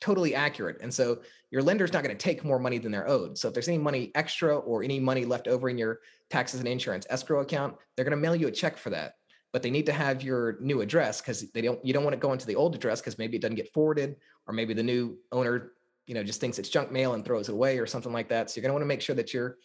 totally 0.00 0.34
accurate. 0.34 0.78
And 0.80 0.92
so 0.92 1.20
your 1.50 1.62
lender's 1.62 1.92
not 1.92 2.04
going 2.04 2.16
to 2.16 2.22
take 2.22 2.44
more 2.44 2.58
money 2.58 2.78
than 2.78 2.92
they're 2.92 3.08
owed. 3.08 3.36
So 3.36 3.48
if 3.48 3.54
there's 3.54 3.68
any 3.68 3.78
money 3.78 4.12
extra 4.14 4.56
or 4.56 4.82
any 4.82 5.00
money 5.00 5.24
left 5.24 5.48
over 5.48 5.68
in 5.68 5.78
your 5.78 6.00
taxes 6.30 6.60
and 6.60 6.68
insurance 6.68 7.06
escrow 7.10 7.40
account, 7.40 7.76
they're 7.96 8.04
going 8.04 8.16
to 8.16 8.20
mail 8.20 8.36
you 8.36 8.46
a 8.46 8.52
check 8.52 8.76
for 8.76 8.90
that. 8.90 9.14
But 9.52 9.62
they 9.62 9.70
need 9.70 9.86
to 9.86 9.92
have 9.92 10.22
your 10.22 10.58
new 10.60 10.82
address 10.82 11.20
because 11.20 11.50
they 11.52 11.62
don't 11.62 11.82
you 11.84 11.92
don't 11.92 12.02
want 12.02 12.14
to 12.14 12.20
go 12.20 12.32
into 12.32 12.46
the 12.46 12.56
old 12.56 12.74
address 12.74 13.00
because 13.00 13.18
maybe 13.18 13.36
it 13.36 13.40
doesn't 13.40 13.54
get 13.54 13.72
forwarded 13.72 14.16
or 14.46 14.52
maybe 14.52 14.74
the 14.74 14.82
new 14.82 15.16
owner, 15.30 15.72
you 16.06 16.14
know, 16.14 16.22
just 16.22 16.40
thinks 16.40 16.58
it's 16.58 16.68
junk 16.68 16.90
mail 16.90 17.14
and 17.14 17.24
throws 17.24 17.48
it 17.48 17.52
away 17.52 17.78
or 17.78 17.86
something 17.86 18.12
like 18.12 18.28
that. 18.28 18.50
So 18.50 18.58
you're 18.58 18.62
going 18.62 18.70
to 18.70 18.74
want 18.74 18.82
to 18.82 18.86
make 18.86 19.00
sure 19.00 19.16
that 19.16 19.32
your 19.32 19.56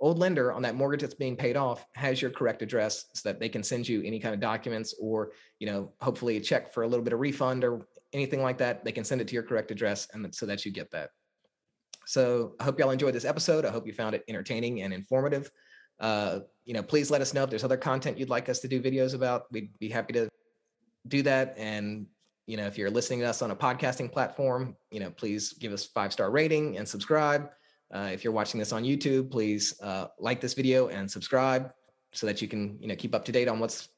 old 0.00 0.18
lender 0.18 0.52
on 0.52 0.62
that 0.62 0.76
mortgage 0.76 1.00
that's 1.00 1.14
being 1.14 1.36
paid 1.36 1.56
off 1.56 1.84
has 1.94 2.22
your 2.22 2.30
correct 2.30 2.62
address 2.62 3.06
so 3.14 3.28
that 3.28 3.40
they 3.40 3.48
can 3.48 3.62
send 3.62 3.88
you 3.88 4.02
any 4.02 4.20
kind 4.20 4.32
of 4.32 4.40
documents 4.40 4.94
or 5.00 5.32
you 5.58 5.66
know 5.66 5.92
hopefully 6.00 6.36
a 6.36 6.40
check 6.40 6.72
for 6.72 6.84
a 6.84 6.86
little 6.86 7.02
bit 7.02 7.12
of 7.12 7.18
refund 7.18 7.64
or 7.64 7.88
anything 8.12 8.40
like 8.40 8.58
that 8.58 8.84
they 8.84 8.92
can 8.92 9.02
send 9.02 9.20
it 9.20 9.26
to 9.26 9.34
your 9.34 9.42
correct 9.42 9.72
address 9.72 10.06
and 10.14 10.32
so 10.32 10.46
that 10.46 10.64
you 10.64 10.70
get 10.70 10.88
that 10.92 11.10
so 12.08 12.54
I 12.58 12.64
hope 12.64 12.78
y'all 12.78 12.90
enjoyed 12.90 13.14
this 13.14 13.26
episode. 13.26 13.66
I 13.66 13.70
hope 13.70 13.86
you 13.86 13.92
found 13.92 14.14
it 14.14 14.24
entertaining 14.28 14.80
and 14.80 14.94
informative. 14.94 15.50
Uh, 16.00 16.38
you 16.64 16.72
know, 16.72 16.82
please 16.82 17.10
let 17.10 17.20
us 17.20 17.34
know 17.34 17.44
if 17.44 17.50
there's 17.50 17.64
other 17.64 17.76
content 17.76 18.16
you'd 18.16 18.30
like 18.30 18.48
us 18.48 18.60
to 18.60 18.68
do 18.68 18.80
videos 18.80 19.14
about. 19.14 19.42
We'd 19.52 19.78
be 19.78 19.90
happy 19.90 20.14
to 20.14 20.30
do 21.06 21.20
that. 21.24 21.54
And 21.58 22.06
you 22.48 22.56
know, 22.56 22.66
if 22.66 22.78
you're 22.78 22.90
listening 22.90 23.20
to 23.20 23.26
us 23.26 23.42
on 23.42 23.50
a 23.50 23.56
podcasting 23.56 24.10
platform, 24.10 24.74
you 24.90 25.00
know, 25.00 25.10
please 25.10 25.52
give 25.52 25.70
us 25.70 25.84
five 25.84 26.14
star 26.14 26.30
rating 26.30 26.78
and 26.78 26.88
subscribe. 26.88 27.50
Uh, 27.94 28.08
if 28.10 28.24
you're 28.24 28.32
watching 28.32 28.58
this 28.58 28.72
on 28.72 28.84
YouTube, 28.84 29.30
please 29.30 29.78
uh, 29.82 30.06
like 30.18 30.40
this 30.40 30.54
video 30.54 30.88
and 30.88 31.10
subscribe 31.10 31.70
so 32.12 32.26
that 32.26 32.40
you 32.40 32.48
can 32.48 32.78
you 32.80 32.88
know 32.88 32.96
keep 32.96 33.14
up 33.14 33.22
to 33.26 33.32
date 33.32 33.48
on 33.48 33.60
what's 33.60 33.90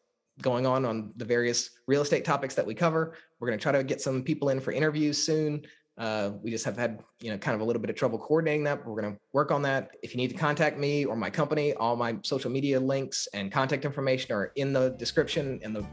going 0.42 0.66
on 0.66 0.84
on 0.84 1.12
the 1.16 1.24
various 1.24 1.70
real 1.86 2.02
estate 2.02 2.24
topics 2.24 2.56
that 2.56 2.66
we 2.66 2.74
cover. 2.74 3.14
We're 3.38 3.46
going 3.46 3.58
to 3.58 3.62
try 3.62 3.70
to 3.70 3.84
get 3.84 4.00
some 4.00 4.20
people 4.20 4.48
in 4.48 4.58
for 4.58 4.72
interviews 4.72 5.16
soon. 5.16 5.62
Uh, 6.00 6.30
we 6.42 6.50
just 6.50 6.64
have 6.64 6.78
had, 6.78 6.98
you 7.20 7.30
know, 7.30 7.36
kind 7.36 7.54
of 7.54 7.60
a 7.60 7.64
little 7.64 7.80
bit 7.80 7.90
of 7.90 7.96
trouble 7.96 8.18
coordinating 8.18 8.64
that. 8.64 8.86
We're 8.86 8.98
going 9.00 9.12
to 9.12 9.20
work 9.34 9.50
on 9.50 9.60
that. 9.62 9.90
If 10.02 10.14
you 10.14 10.16
need 10.16 10.30
to 10.30 10.36
contact 10.36 10.78
me 10.78 11.04
or 11.04 11.14
my 11.14 11.28
company, 11.28 11.74
all 11.74 11.94
my 11.94 12.16
social 12.22 12.50
media 12.50 12.80
links 12.80 13.28
and 13.34 13.52
contact 13.52 13.84
information 13.84 14.32
are 14.32 14.50
in 14.56 14.72
the 14.72 14.90
description 14.98 15.60
in 15.62 15.74
the 15.74 15.86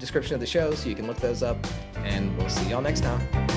description 0.00 0.34
of 0.34 0.40
the 0.40 0.46
show, 0.46 0.74
so 0.74 0.88
you 0.88 0.96
can 0.96 1.06
look 1.06 1.18
those 1.18 1.44
up. 1.44 1.56
And 1.98 2.36
we'll 2.36 2.48
see 2.48 2.68
y'all 2.68 2.82
next 2.82 3.02
time. 3.02 3.53